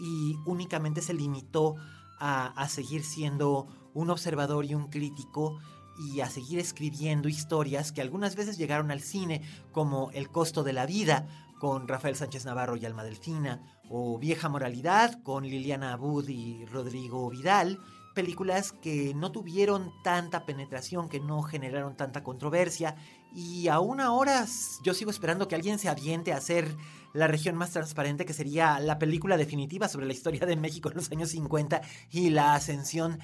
y 0.00 0.38
únicamente 0.46 1.02
se 1.02 1.14
limitó 1.14 1.76
a, 2.18 2.68
seguir 2.68 3.02
siendo 3.02 3.66
un 3.94 4.10
observador 4.10 4.64
y 4.64 4.74
un 4.74 4.88
crítico 4.88 5.58
y 5.98 6.20
a 6.20 6.28
seguir 6.28 6.58
escribiendo 6.58 7.28
historias 7.28 7.92
que 7.92 8.02
algunas 8.02 8.36
veces 8.36 8.58
llegaron 8.58 8.90
al 8.90 9.00
cine, 9.00 9.42
como 9.72 10.10
El 10.12 10.30
costo 10.30 10.62
de 10.62 10.72
la 10.72 10.86
vida, 10.86 11.26
con 11.58 11.88
Rafael 11.88 12.16
Sánchez 12.16 12.44
Navarro 12.44 12.76
y 12.76 12.84
Alma 12.84 13.04
Delfina, 13.04 13.80
o 13.88 14.18
Vieja 14.18 14.48
Moralidad, 14.48 15.22
con 15.22 15.44
Liliana 15.44 15.92
Abud 15.92 16.28
y 16.28 16.64
Rodrigo 16.66 17.28
Vidal, 17.30 17.78
películas 18.14 18.72
que 18.72 19.14
no 19.14 19.32
tuvieron 19.32 19.92
tanta 20.02 20.44
penetración, 20.46 21.08
que 21.08 21.20
no 21.20 21.42
generaron 21.42 21.96
tanta 21.96 22.22
controversia, 22.22 22.96
y 23.32 23.68
aún 23.68 24.00
ahora 24.00 24.46
yo 24.82 24.94
sigo 24.94 25.10
esperando 25.10 25.48
que 25.48 25.54
alguien 25.54 25.78
se 25.78 25.88
aviente 25.88 26.32
a 26.32 26.36
hacer 26.38 26.76
La 27.12 27.26
región 27.26 27.56
más 27.56 27.72
transparente, 27.72 28.24
que 28.24 28.32
sería 28.32 28.78
la 28.78 29.00
película 29.00 29.36
definitiva 29.36 29.88
sobre 29.88 30.06
la 30.06 30.12
historia 30.12 30.46
de 30.46 30.54
México 30.54 30.90
en 30.90 30.96
los 30.96 31.10
años 31.10 31.30
50 31.30 31.80
y 32.10 32.30
la 32.30 32.54
ascensión 32.54 33.18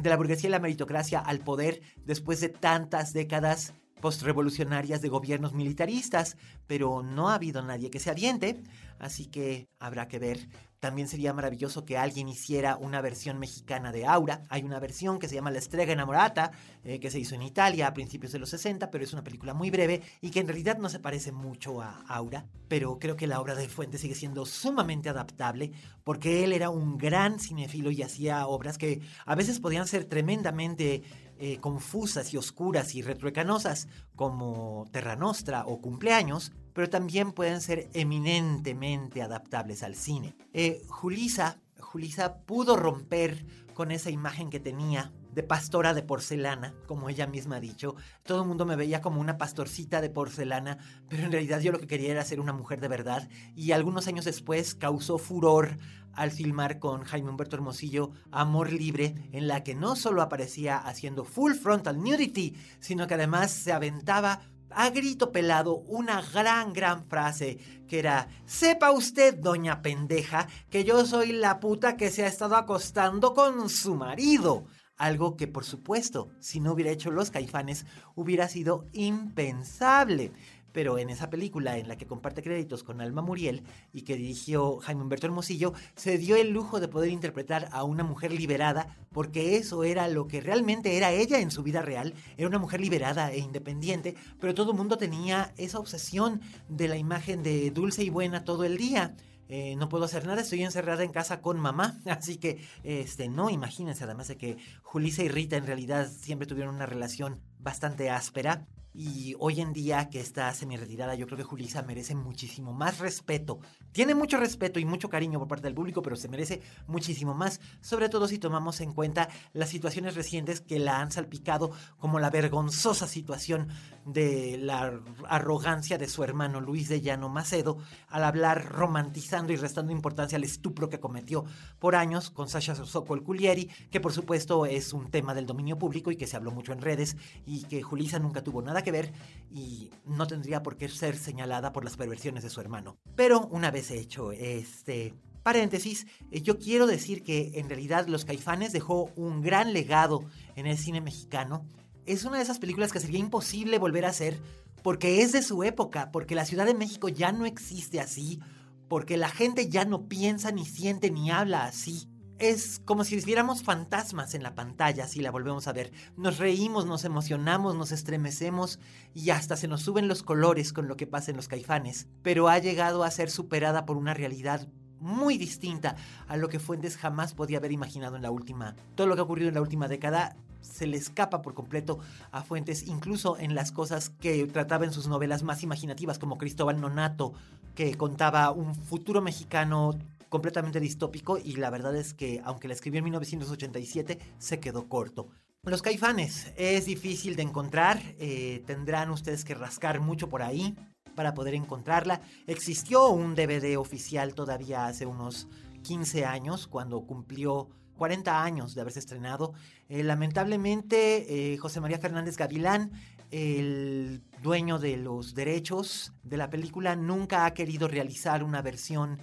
de 0.00 0.08
la 0.08 0.16
burguesía 0.16 0.48
y 0.48 0.52
la 0.52 0.58
meritocracia 0.58 1.20
al 1.20 1.40
poder 1.40 1.82
después 2.06 2.40
de 2.40 2.48
tantas 2.48 3.12
décadas 3.12 3.74
postrevolucionarias 4.00 5.02
de 5.02 5.08
gobiernos 5.08 5.52
militaristas, 5.52 6.36
pero 6.66 7.02
no 7.02 7.28
ha 7.28 7.34
habido 7.34 7.62
nadie 7.62 7.90
que 7.90 8.00
se 8.00 8.10
aviente, 8.10 8.62
así 8.98 9.26
que 9.26 9.68
habrá 9.78 10.08
que 10.08 10.18
ver 10.18 10.48
también 10.80 11.08
sería 11.08 11.32
maravilloso 11.32 11.84
que 11.84 11.98
alguien 11.98 12.28
hiciera 12.28 12.76
una 12.76 13.00
versión 13.00 13.38
mexicana 13.38 13.92
de 13.92 14.06
Aura. 14.06 14.42
Hay 14.48 14.62
una 14.62 14.78
versión 14.78 15.18
que 15.18 15.28
se 15.28 15.34
llama 15.34 15.50
La 15.50 15.58
Estrega 15.58 15.92
Enamorata, 15.92 16.52
eh, 16.84 17.00
que 17.00 17.10
se 17.10 17.18
hizo 17.18 17.34
en 17.34 17.42
Italia 17.42 17.86
a 17.86 17.94
principios 17.94 18.32
de 18.32 18.38
los 18.38 18.50
60, 18.50 18.90
pero 18.90 19.04
es 19.04 19.12
una 19.12 19.24
película 19.24 19.54
muy 19.54 19.70
breve 19.70 20.02
y 20.20 20.30
que 20.30 20.40
en 20.40 20.48
realidad 20.48 20.78
no 20.78 20.88
se 20.88 21.00
parece 21.00 21.32
mucho 21.32 21.80
a 21.80 22.04
Aura. 22.08 22.46
Pero 22.68 22.98
creo 22.98 23.16
que 23.16 23.26
la 23.26 23.40
obra 23.40 23.54
de 23.54 23.68
Fuentes 23.68 24.00
sigue 24.00 24.14
siendo 24.14 24.44
sumamente 24.44 25.08
adaptable 25.08 25.72
porque 26.04 26.44
él 26.44 26.52
era 26.52 26.70
un 26.70 26.98
gran 26.98 27.40
cinefilo 27.40 27.90
y 27.90 28.02
hacía 28.02 28.46
obras 28.46 28.78
que 28.78 29.00
a 29.24 29.34
veces 29.34 29.60
podían 29.60 29.86
ser 29.86 30.04
tremendamente 30.04 31.02
eh, 31.38 31.58
confusas 31.60 32.32
y 32.32 32.36
oscuras 32.36 32.94
y 32.94 33.02
retroecanosas, 33.02 33.88
como 34.14 34.86
Terra 34.90 35.16
Nostra 35.16 35.64
o 35.66 35.80
Cumpleaños, 35.80 36.52
pero 36.72 36.88
también 36.88 37.32
pueden 37.32 37.60
ser 37.60 37.88
eminentemente 37.94 39.22
adaptables 39.22 39.82
al 39.82 39.94
cine. 39.94 40.34
Eh, 40.52 40.82
Julisa, 40.88 41.60
Julisa 41.78 42.38
pudo 42.38 42.76
romper 42.76 43.44
con 43.76 43.90
esa 43.90 44.08
imagen 44.08 44.48
que 44.48 44.58
tenía 44.58 45.12
de 45.34 45.42
pastora 45.42 45.92
de 45.92 46.02
porcelana, 46.02 46.74
como 46.86 47.10
ella 47.10 47.26
misma 47.26 47.56
ha 47.56 47.60
dicho. 47.60 47.94
Todo 48.22 48.40
el 48.40 48.48
mundo 48.48 48.64
me 48.64 48.74
veía 48.74 49.02
como 49.02 49.20
una 49.20 49.36
pastorcita 49.36 50.00
de 50.00 50.08
porcelana, 50.08 50.78
pero 51.10 51.24
en 51.24 51.32
realidad 51.32 51.60
yo 51.60 51.72
lo 51.72 51.78
que 51.78 51.86
quería 51.86 52.12
era 52.12 52.24
ser 52.24 52.40
una 52.40 52.54
mujer 52.54 52.80
de 52.80 52.88
verdad. 52.88 53.28
Y 53.54 53.72
algunos 53.72 54.08
años 54.08 54.24
después 54.24 54.74
causó 54.74 55.18
furor 55.18 55.76
al 56.14 56.30
filmar 56.30 56.78
con 56.78 57.02
Jaime 57.02 57.28
Humberto 57.28 57.56
Hermosillo 57.56 58.12
Amor 58.30 58.72
Libre, 58.72 59.14
en 59.32 59.46
la 59.46 59.62
que 59.62 59.74
no 59.74 59.94
solo 59.94 60.22
aparecía 60.22 60.78
haciendo 60.78 61.26
full 61.26 61.52
frontal 61.52 61.98
nudity, 61.98 62.56
sino 62.80 63.06
que 63.06 63.12
además 63.12 63.50
se 63.50 63.74
aventaba 63.74 64.40
a 64.70 64.90
grito 64.90 65.32
pelado 65.32 65.76
una 65.76 66.22
gran, 66.22 66.72
gran 66.72 67.06
frase 67.06 67.58
que 67.88 67.98
era, 67.98 68.28
sepa 68.46 68.90
usted, 68.90 69.34
doña 69.38 69.82
pendeja, 69.82 70.48
que 70.70 70.84
yo 70.84 71.06
soy 71.06 71.32
la 71.32 71.60
puta 71.60 71.96
que 71.96 72.10
se 72.10 72.24
ha 72.24 72.26
estado 72.26 72.56
acostando 72.56 73.34
con 73.34 73.68
su 73.68 73.94
marido. 73.94 74.66
Algo 74.96 75.36
que 75.36 75.46
por 75.46 75.64
supuesto, 75.64 76.30
si 76.40 76.58
no 76.58 76.72
hubiera 76.72 76.90
hecho 76.90 77.10
los 77.10 77.30
caifanes, 77.30 77.84
hubiera 78.14 78.48
sido 78.48 78.86
impensable 78.92 80.32
pero 80.76 80.98
en 80.98 81.08
esa 81.08 81.30
película 81.30 81.78
en 81.78 81.88
la 81.88 81.96
que 81.96 82.06
comparte 82.06 82.42
créditos 82.42 82.82
con 82.82 83.00
Alma 83.00 83.22
Muriel 83.22 83.62
y 83.94 84.02
que 84.02 84.14
dirigió 84.14 84.76
Jaime 84.80 85.00
Humberto 85.00 85.26
Hermosillo, 85.26 85.72
se 85.94 86.18
dio 86.18 86.36
el 86.36 86.50
lujo 86.50 86.80
de 86.80 86.86
poder 86.86 87.08
interpretar 87.08 87.70
a 87.72 87.82
una 87.82 88.04
mujer 88.04 88.30
liberada, 88.30 88.94
porque 89.10 89.56
eso 89.56 89.84
era 89.84 90.06
lo 90.06 90.28
que 90.28 90.42
realmente 90.42 90.98
era 90.98 91.12
ella 91.12 91.40
en 91.40 91.50
su 91.50 91.62
vida 91.62 91.80
real, 91.80 92.12
era 92.36 92.46
una 92.46 92.58
mujer 92.58 92.82
liberada 92.82 93.32
e 93.32 93.38
independiente, 93.38 94.16
pero 94.38 94.52
todo 94.52 94.72
el 94.72 94.76
mundo 94.76 94.98
tenía 94.98 95.54
esa 95.56 95.78
obsesión 95.78 96.42
de 96.68 96.88
la 96.88 96.98
imagen 96.98 97.42
de 97.42 97.70
dulce 97.70 98.04
y 98.04 98.10
buena 98.10 98.44
todo 98.44 98.64
el 98.64 98.76
día. 98.76 99.16
Eh, 99.48 99.76
no 99.76 99.88
puedo 99.88 100.04
hacer 100.04 100.26
nada, 100.26 100.42
estoy 100.42 100.62
encerrada 100.62 101.04
en 101.04 101.10
casa 101.10 101.40
con 101.40 101.58
mamá, 101.58 101.98
así 102.04 102.36
que, 102.36 102.60
este, 102.84 103.30
no, 103.30 103.48
imagínense, 103.48 104.04
además 104.04 104.28
de 104.28 104.36
que 104.36 104.58
Julissa 104.82 105.22
y 105.22 105.28
Rita 105.28 105.56
en 105.56 105.66
realidad 105.66 106.06
siempre 106.10 106.46
tuvieron 106.46 106.74
una 106.74 106.84
relación 106.84 107.40
bastante 107.60 108.10
áspera, 108.10 108.66
y 108.98 109.34
hoy 109.38 109.60
en 109.60 109.74
día 109.74 110.08
que 110.08 110.20
está 110.20 110.50
semi 110.54 110.78
retirada, 110.78 111.14
yo 111.14 111.26
creo 111.26 111.36
que 111.36 111.44
Julisa 111.44 111.82
merece 111.82 112.14
muchísimo 112.14 112.72
más 112.72 112.98
respeto. 112.98 113.58
Tiene 113.92 114.14
mucho 114.14 114.38
respeto 114.38 114.80
y 114.80 114.86
mucho 114.86 115.10
cariño 115.10 115.38
por 115.38 115.48
parte 115.48 115.64
del 115.64 115.74
público, 115.74 116.00
pero 116.00 116.16
se 116.16 116.28
merece 116.28 116.62
muchísimo 116.86 117.34
más, 117.34 117.60
sobre 117.82 118.08
todo 118.08 118.26
si 118.26 118.38
tomamos 118.38 118.80
en 118.80 118.94
cuenta 118.94 119.28
las 119.52 119.68
situaciones 119.68 120.14
recientes 120.14 120.62
que 120.62 120.78
la 120.78 120.98
han 121.00 121.12
salpicado, 121.12 121.72
como 121.98 122.18
la 122.18 122.30
vergonzosa 122.30 123.06
situación 123.06 123.68
de 124.06 124.56
la 124.56 125.00
arrogancia 125.28 125.98
de 125.98 126.08
su 126.08 126.24
hermano 126.24 126.60
Luis 126.60 126.88
de 126.88 127.00
Llano 127.02 127.28
Macedo 127.28 127.76
al 128.08 128.24
hablar 128.24 128.66
romantizando 128.70 129.52
y 129.52 129.56
restando 129.56 129.92
importancia 129.92 130.36
al 130.36 130.44
estupro 130.44 130.88
que 130.88 131.00
cometió 131.00 131.44
por 131.78 131.96
años 131.96 132.30
con 132.30 132.48
Sasha 132.48 132.74
Sokol 132.76 133.24
Culieri, 133.24 133.68
que 133.90 134.00
por 134.00 134.12
supuesto 134.12 134.64
es 134.64 134.92
un 134.92 135.10
tema 135.10 135.34
del 135.34 135.44
dominio 135.44 135.76
público 135.76 136.10
y 136.10 136.16
que 136.16 136.26
se 136.26 136.36
habló 136.36 136.52
mucho 136.52 136.72
en 136.72 136.80
redes 136.80 137.16
y 137.44 137.64
que 137.64 137.82
Julisa 137.82 138.18
nunca 138.18 138.42
tuvo 138.42 138.62
nada 138.62 138.85
que 138.86 138.92
ver 138.92 139.12
y 139.50 139.90
no 140.04 140.28
tendría 140.28 140.62
por 140.62 140.76
qué 140.76 140.88
ser 140.88 141.16
señalada 141.16 141.72
por 141.72 141.84
las 141.84 141.96
perversiones 141.96 142.44
de 142.44 142.50
su 142.50 142.60
hermano. 142.60 142.98
Pero 143.16 143.48
una 143.48 143.72
vez 143.72 143.90
hecho 143.90 144.30
este 144.30 145.12
paréntesis, 145.42 146.06
eh, 146.30 146.40
yo 146.40 146.58
quiero 146.58 146.86
decir 146.86 147.24
que 147.24 147.52
en 147.56 147.68
realidad 147.68 148.06
Los 148.06 148.24
Caifanes 148.24 148.72
dejó 148.72 149.10
un 149.16 149.42
gran 149.42 149.72
legado 149.72 150.24
en 150.54 150.66
el 150.66 150.78
cine 150.78 151.00
mexicano. 151.00 151.66
Es 152.04 152.24
una 152.24 152.36
de 152.36 152.44
esas 152.44 152.60
películas 152.60 152.92
que 152.92 153.00
sería 153.00 153.18
imposible 153.18 153.78
volver 153.78 154.04
a 154.04 154.10
hacer 154.10 154.40
porque 154.84 155.22
es 155.22 155.32
de 155.32 155.42
su 155.42 155.64
época, 155.64 156.12
porque 156.12 156.36
la 156.36 156.44
Ciudad 156.44 156.64
de 156.64 156.74
México 156.74 157.08
ya 157.08 157.32
no 157.32 157.44
existe 157.44 157.98
así, 157.98 158.38
porque 158.86 159.16
la 159.16 159.30
gente 159.30 159.68
ya 159.68 159.84
no 159.84 160.06
piensa, 160.06 160.52
ni 160.52 160.64
siente, 160.64 161.10
ni 161.10 161.32
habla 161.32 161.64
así. 161.64 162.08
Es 162.38 162.82
como 162.84 163.04
si 163.04 163.16
viéramos 163.16 163.62
fantasmas 163.62 164.34
en 164.34 164.42
la 164.42 164.54
pantalla 164.54 165.08
si 165.08 165.20
la 165.20 165.30
volvemos 165.30 165.68
a 165.68 165.72
ver. 165.72 165.90
Nos 166.18 166.36
reímos, 166.36 166.84
nos 166.84 167.06
emocionamos, 167.06 167.74
nos 167.74 167.92
estremecemos 167.92 168.78
y 169.14 169.30
hasta 169.30 169.56
se 169.56 169.68
nos 169.68 169.80
suben 169.80 170.06
los 170.06 170.22
colores 170.22 170.74
con 170.74 170.86
lo 170.86 170.98
que 170.98 171.06
pasa 171.06 171.30
en 171.30 171.38
los 171.38 171.48
caifanes. 171.48 172.08
Pero 172.22 172.48
ha 172.48 172.58
llegado 172.58 173.04
a 173.04 173.10
ser 173.10 173.30
superada 173.30 173.86
por 173.86 173.96
una 173.96 174.12
realidad 174.12 174.68
muy 175.00 175.38
distinta 175.38 175.96
a 176.28 176.36
lo 176.36 176.50
que 176.50 176.58
Fuentes 176.58 176.98
jamás 176.98 177.32
podía 177.32 177.56
haber 177.56 177.72
imaginado 177.72 178.16
en 178.16 178.22
la 178.22 178.30
última. 178.30 178.76
Todo 178.96 179.06
lo 179.06 179.14
que 179.14 179.20
ha 179.20 179.24
ocurrido 179.24 179.48
en 179.48 179.54
la 179.54 179.62
última 179.62 179.88
década 179.88 180.36
se 180.60 180.86
le 180.86 180.98
escapa 180.98 181.40
por 181.40 181.54
completo 181.54 182.00
a 182.32 182.42
Fuentes, 182.42 182.86
incluso 182.86 183.38
en 183.38 183.54
las 183.54 183.72
cosas 183.72 184.10
que 184.10 184.46
trataba 184.46 184.84
en 184.84 184.92
sus 184.92 185.06
novelas 185.08 185.42
más 185.42 185.62
imaginativas, 185.62 186.18
como 186.18 186.36
Cristóbal 186.36 186.82
Nonato, 186.82 187.32
que 187.74 187.94
contaba 187.94 188.50
un 188.50 188.74
futuro 188.74 189.22
mexicano 189.22 189.94
completamente 190.28 190.80
distópico 190.80 191.38
y 191.38 191.56
la 191.56 191.70
verdad 191.70 191.96
es 191.96 192.14
que 192.14 192.40
aunque 192.44 192.68
la 192.68 192.74
escribió 192.74 192.98
en 192.98 193.04
1987 193.04 194.18
se 194.38 194.60
quedó 194.60 194.88
corto. 194.88 195.28
Los 195.62 195.82
caifanes 195.82 196.52
es 196.56 196.86
difícil 196.86 197.34
de 197.34 197.42
encontrar, 197.42 198.00
eh, 198.18 198.62
tendrán 198.66 199.10
ustedes 199.10 199.44
que 199.44 199.54
rascar 199.54 200.00
mucho 200.00 200.28
por 200.28 200.42
ahí 200.42 200.76
para 201.16 201.34
poder 201.34 201.54
encontrarla. 201.54 202.20
Existió 202.46 203.08
un 203.08 203.34
DVD 203.34 203.76
oficial 203.76 204.34
todavía 204.34 204.86
hace 204.86 205.06
unos 205.06 205.48
15 205.82 206.24
años 206.24 206.68
cuando 206.68 207.04
cumplió 207.04 207.68
40 207.96 208.44
años 208.44 208.74
de 208.74 208.82
haberse 208.82 209.00
estrenado. 209.00 209.54
Eh, 209.88 210.04
lamentablemente, 210.04 211.52
eh, 211.52 211.56
José 211.56 211.80
María 211.80 211.98
Fernández 211.98 212.36
Gavilán, 212.36 212.92
el 213.32 214.22
dueño 214.42 214.78
de 214.78 214.96
los 214.98 215.34
derechos 215.34 216.12
de 216.22 216.36
la 216.36 216.48
película, 216.48 216.94
nunca 216.94 217.44
ha 217.44 217.54
querido 217.54 217.88
realizar 217.88 218.44
una 218.44 218.62
versión 218.62 219.18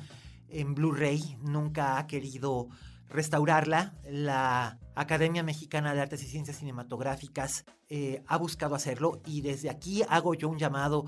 en 0.54 0.76
Blu-ray, 0.76 1.38
nunca 1.42 1.98
ha 1.98 2.08
querido 2.08 2.70
restaurarla. 3.10 3.94
La 4.10 4.80
Academia 4.96 5.44
Mexicana 5.44 5.94
de 5.94 6.02
Artes 6.02 6.24
y 6.24 6.28
Ciencias 6.28 6.58
Cinematográficas 6.58 7.66
eh, 7.90 8.24
ha 8.28 8.38
buscado 8.38 8.76
hacerlo 8.76 9.22
y 9.26 9.42
desde 9.42 9.70
aquí 9.70 10.04
hago 10.08 10.34
yo 10.36 10.50
un 10.50 10.60
llamado. 10.60 11.06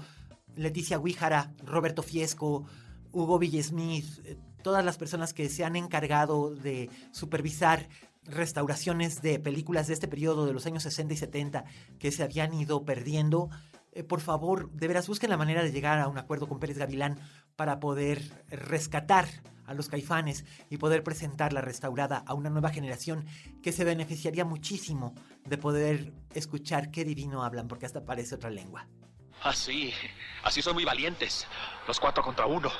Leticia 0.56 1.00
Huíjara, 1.00 1.54
Roberto 1.64 2.02
Fiesco, 2.02 2.66
Hugo 3.12 3.40
Villesmith, 3.40 4.06
eh, 4.26 4.38
todas 4.64 4.84
las 4.84 4.98
personas 4.98 5.34
que 5.34 5.50
se 5.50 5.64
han 5.64 5.76
encargado 5.76 6.56
de 6.56 6.90
supervisar 7.12 7.88
restauraciones 8.24 9.22
de 9.22 9.40
películas 9.40 9.88
de 9.88 9.94
este 9.94 10.08
periodo 10.08 10.46
de 10.46 10.54
los 10.54 10.66
años 10.66 10.84
60 10.84 11.14
y 11.14 11.18
70 11.18 11.66
que 12.00 12.12
se 12.12 12.24
habían 12.24 12.54
ido 12.54 12.84
perdiendo, 12.84 13.50
eh, 13.92 14.04
por 14.04 14.20
favor, 14.20 14.72
de 14.72 14.88
veras 14.88 15.08
busquen 15.08 15.30
la 15.30 15.38
manera 15.38 15.64
de 15.64 15.72
llegar 15.72 16.00
a 16.00 16.08
un 16.08 16.18
acuerdo 16.18 16.48
con 16.48 16.60
Pérez 16.60 16.78
Gavilán 16.78 17.20
para 17.56 17.80
poder 17.80 18.22
rescatar 18.50 19.28
a 19.66 19.74
los 19.74 19.90
caifanes 19.90 20.46
y 20.70 20.78
poder 20.78 21.04
presentarla 21.04 21.62
restaurada 21.62 22.24
a 22.26 22.34
una 22.34 22.50
nueva 22.50 22.70
generación 22.70 23.26
que 23.64 23.72
se 23.72 23.84
beneficiaría 23.84 24.46
muchísimo 24.46 25.16
de 25.44 25.58
poder 25.58 26.14
escuchar 26.34 26.92
qué 26.92 27.04
divino 27.04 27.44
hablan, 27.44 27.68
porque 27.68 27.86
hasta 27.86 28.06
parece 28.06 28.36
otra 28.36 28.50
lengua. 28.50 28.88
Así, 29.44 29.92
ah, 29.94 30.48
así 30.48 30.62
son 30.62 30.76
muy 30.76 30.86
valientes. 30.86 31.48
Los 31.88 32.00
cuatro 32.00 32.24
contra 32.24 32.46
uno. 32.46 32.72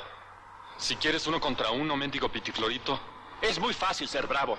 Si 0.78 0.96
quieres 0.96 1.26
uno 1.26 1.40
contra 1.40 1.70
uno, 1.70 1.96
mendigo 1.96 2.30
pitiflorito. 2.30 3.00
Es 3.42 3.58
muy 3.58 3.74
fácil 3.74 4.08
ser 4.08 4.26
bravo, 4.26 4.56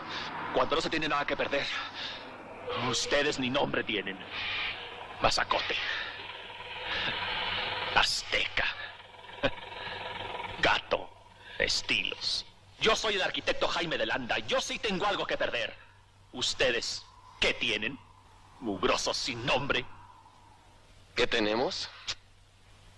cuando 0.53 0.75
no 0.75 0.81
se 0.81 0.89
tiene 0.89 1.07
nada 1.07 1.25
que 1.25 1.35
perder. 1.35 1.65
Ustedes 2.89 3.39
ni 3.39 3.49
nombre 3.49 3.83
tienen. 3.83 4.17
Mazacote. 5.21 5.75
Azteca. 7.95 8.66
Gato. 10.67 11.09
Estilos. 11.59 12.45
Yo 12.81 12.93
soy 12.93 13.15
el 13.15 13.21
arquitecto 13.21 13.69
Jaime 13.69 13.97
de 13.97 14.05
Landa. 14.05 14.37
Yo 14.39 14.59
sí 14.59 14.77
tengo 14.79 15.05
algo 15.05 15.25
que 15.25 15.37
perder. 15.37 15.73
¿Ustedes 16.33 17.03
qué 17.39 17.53
tienen? 17.53 17.97
Mugrosos 18.59 19.15
sin 19.15 19.45
nombre. 19.45 19.85
¿Qué 21.15 21.25
tenemos? 21.25 21.89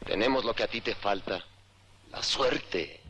Tenemos 0.03 0.45
lo 0.45 0.55
que 0.55 0.63
a 0.63 0.67
ti 0.67 0.81
te 0.81 0.95
falta. 0.95 1.45
La 2.09 2.23
suerte. 2.23 3.03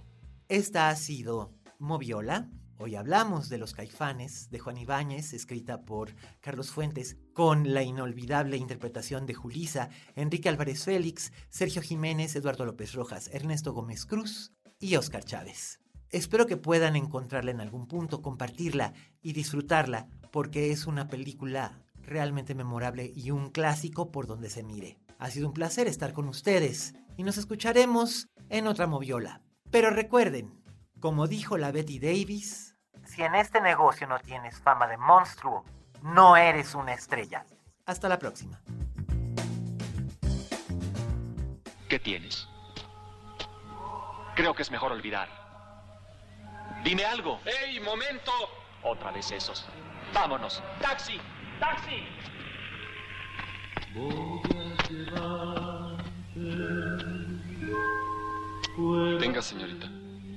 Esta 0.50 0.90
ha 0.90 0.96
sido 0.98 1.54
Moviola. 1.78 2.50
Hoy 2.82 2.96
hablamos 2.96 3.50
de 3.50 3.58
Los 3.58 3.74
Caifanes 3.74 4.50
de 4.52 4.60
Juan 4.60 4.78
Ibáñez, 4.78 5.34
escrita 5.34 5.82
por 5.82 6.16
Carlos 6.40 6.72
Fuentes, 6.72 7.18
con 7.34 7.74
la 7.74 7.84
inolvidable 7.84 8.56
interpretación 8.56 9.26
de 9.26 9.34
Julisa, 9.34 9.90
Enrique 10.16 10.48
Álvarez 10.48 10.86
Félix, 10.86 11.34
Sergio 11.50 11.82
Jiménez, 11.82 12.38
Eduardo 12.38 12.64
López 12.64 12.94
Rojas, 12.94 13.30
Ernesto 13.34 13.74
Gómez 13.74 14.06
Cruz 14.06 14.54
y 14.80 14.96
Oscar 14.96 15.26
Chávez. 15.26 15.82
Espero 16.10 16.48
que 16.48 16.56
puedan 16.56 16.96
encontrarla 16.96 17.52
en 17.52 17.60
algún 17.60 17.86
punto, 17.86 18.22
compartirla 18.22 18.94
y 19.22 19.34
disfrutarla, 19.34 20.08
porque 20.32 20.72
es 20.72 20.88
una 20.88 21.10
película 21.10 21.84
realmente 21.96 22.56
memorable 22.56 23.12
y 23.14 23.32
un 23.32 23.50
clásico 23.50 24.10
por 24.10 24.26
donde 24.26 24.50
se 24.50 24.64
mire. 24.64 24.98
Ha 25.18 25.30
sido 25.32 25.48
un 25.48 25.54
placer 25.54 25.88
estar 25.88 26.14
con 26.14 26.30
ustedes 26.30 26.94
y 27.18 27.24
nos 27.24 27.38
escucharemos 27.38 28.30
en 28.48 28.68
otra 28.68 28.88
moviola. 28.88 29.42
Pero 29.70 29.90
recuerden, 29.90 30.64
como 31.02 31.28
dijo 31.28 31.58
la 31.58 31.74
Betty 31.74 32.00
Davis, 32.00 32.69
si 33.06 33.24
en 33.24 33.36
este 33.36 33.62
negocio 33.62 34.08
no 34.08 34.20
tienes 34.20 34.60
fama 34.60 34.88
de 34.88 34.98
monstruo, 34.98 35.64
no 36.02 36.38
eres 36.38 36.76
una 36.76 36.94
estrella. 36.94 37.46
Hasta 37.86 38.08
la 38.08 38.20
próxima. 38.20 38.60
¿Qué 41.90 42.00
tienes? 42.00 42.48
Creo 44.36 44.54
que 44.54 44.62
es 44.62 44.72
mejor 44.72 44.92
olvidar. 44.92 45.28
Dime 46.84 47.04
algo. 47.04 47.40
¡Ey, 47.46 47.80
momento! 47.80 48.32
Otra 48.84 49.12
vez 49.12 49.32
esos. 49.32 49.66
Vámonos. 50.14 50.64
¡Taxi! 50.82 51.20
¡Taxi! 51.60 52.06
Tenga, 59.20 59.42
señorita. 59.42 59.88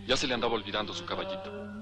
Ya 0.07 0.17
se 0.17 0.27
le 0.27 0.35
andaba 0.35 0.55
olvidando 0.55 0.93
su 0.93 1.05
caballito. 1.05 1.82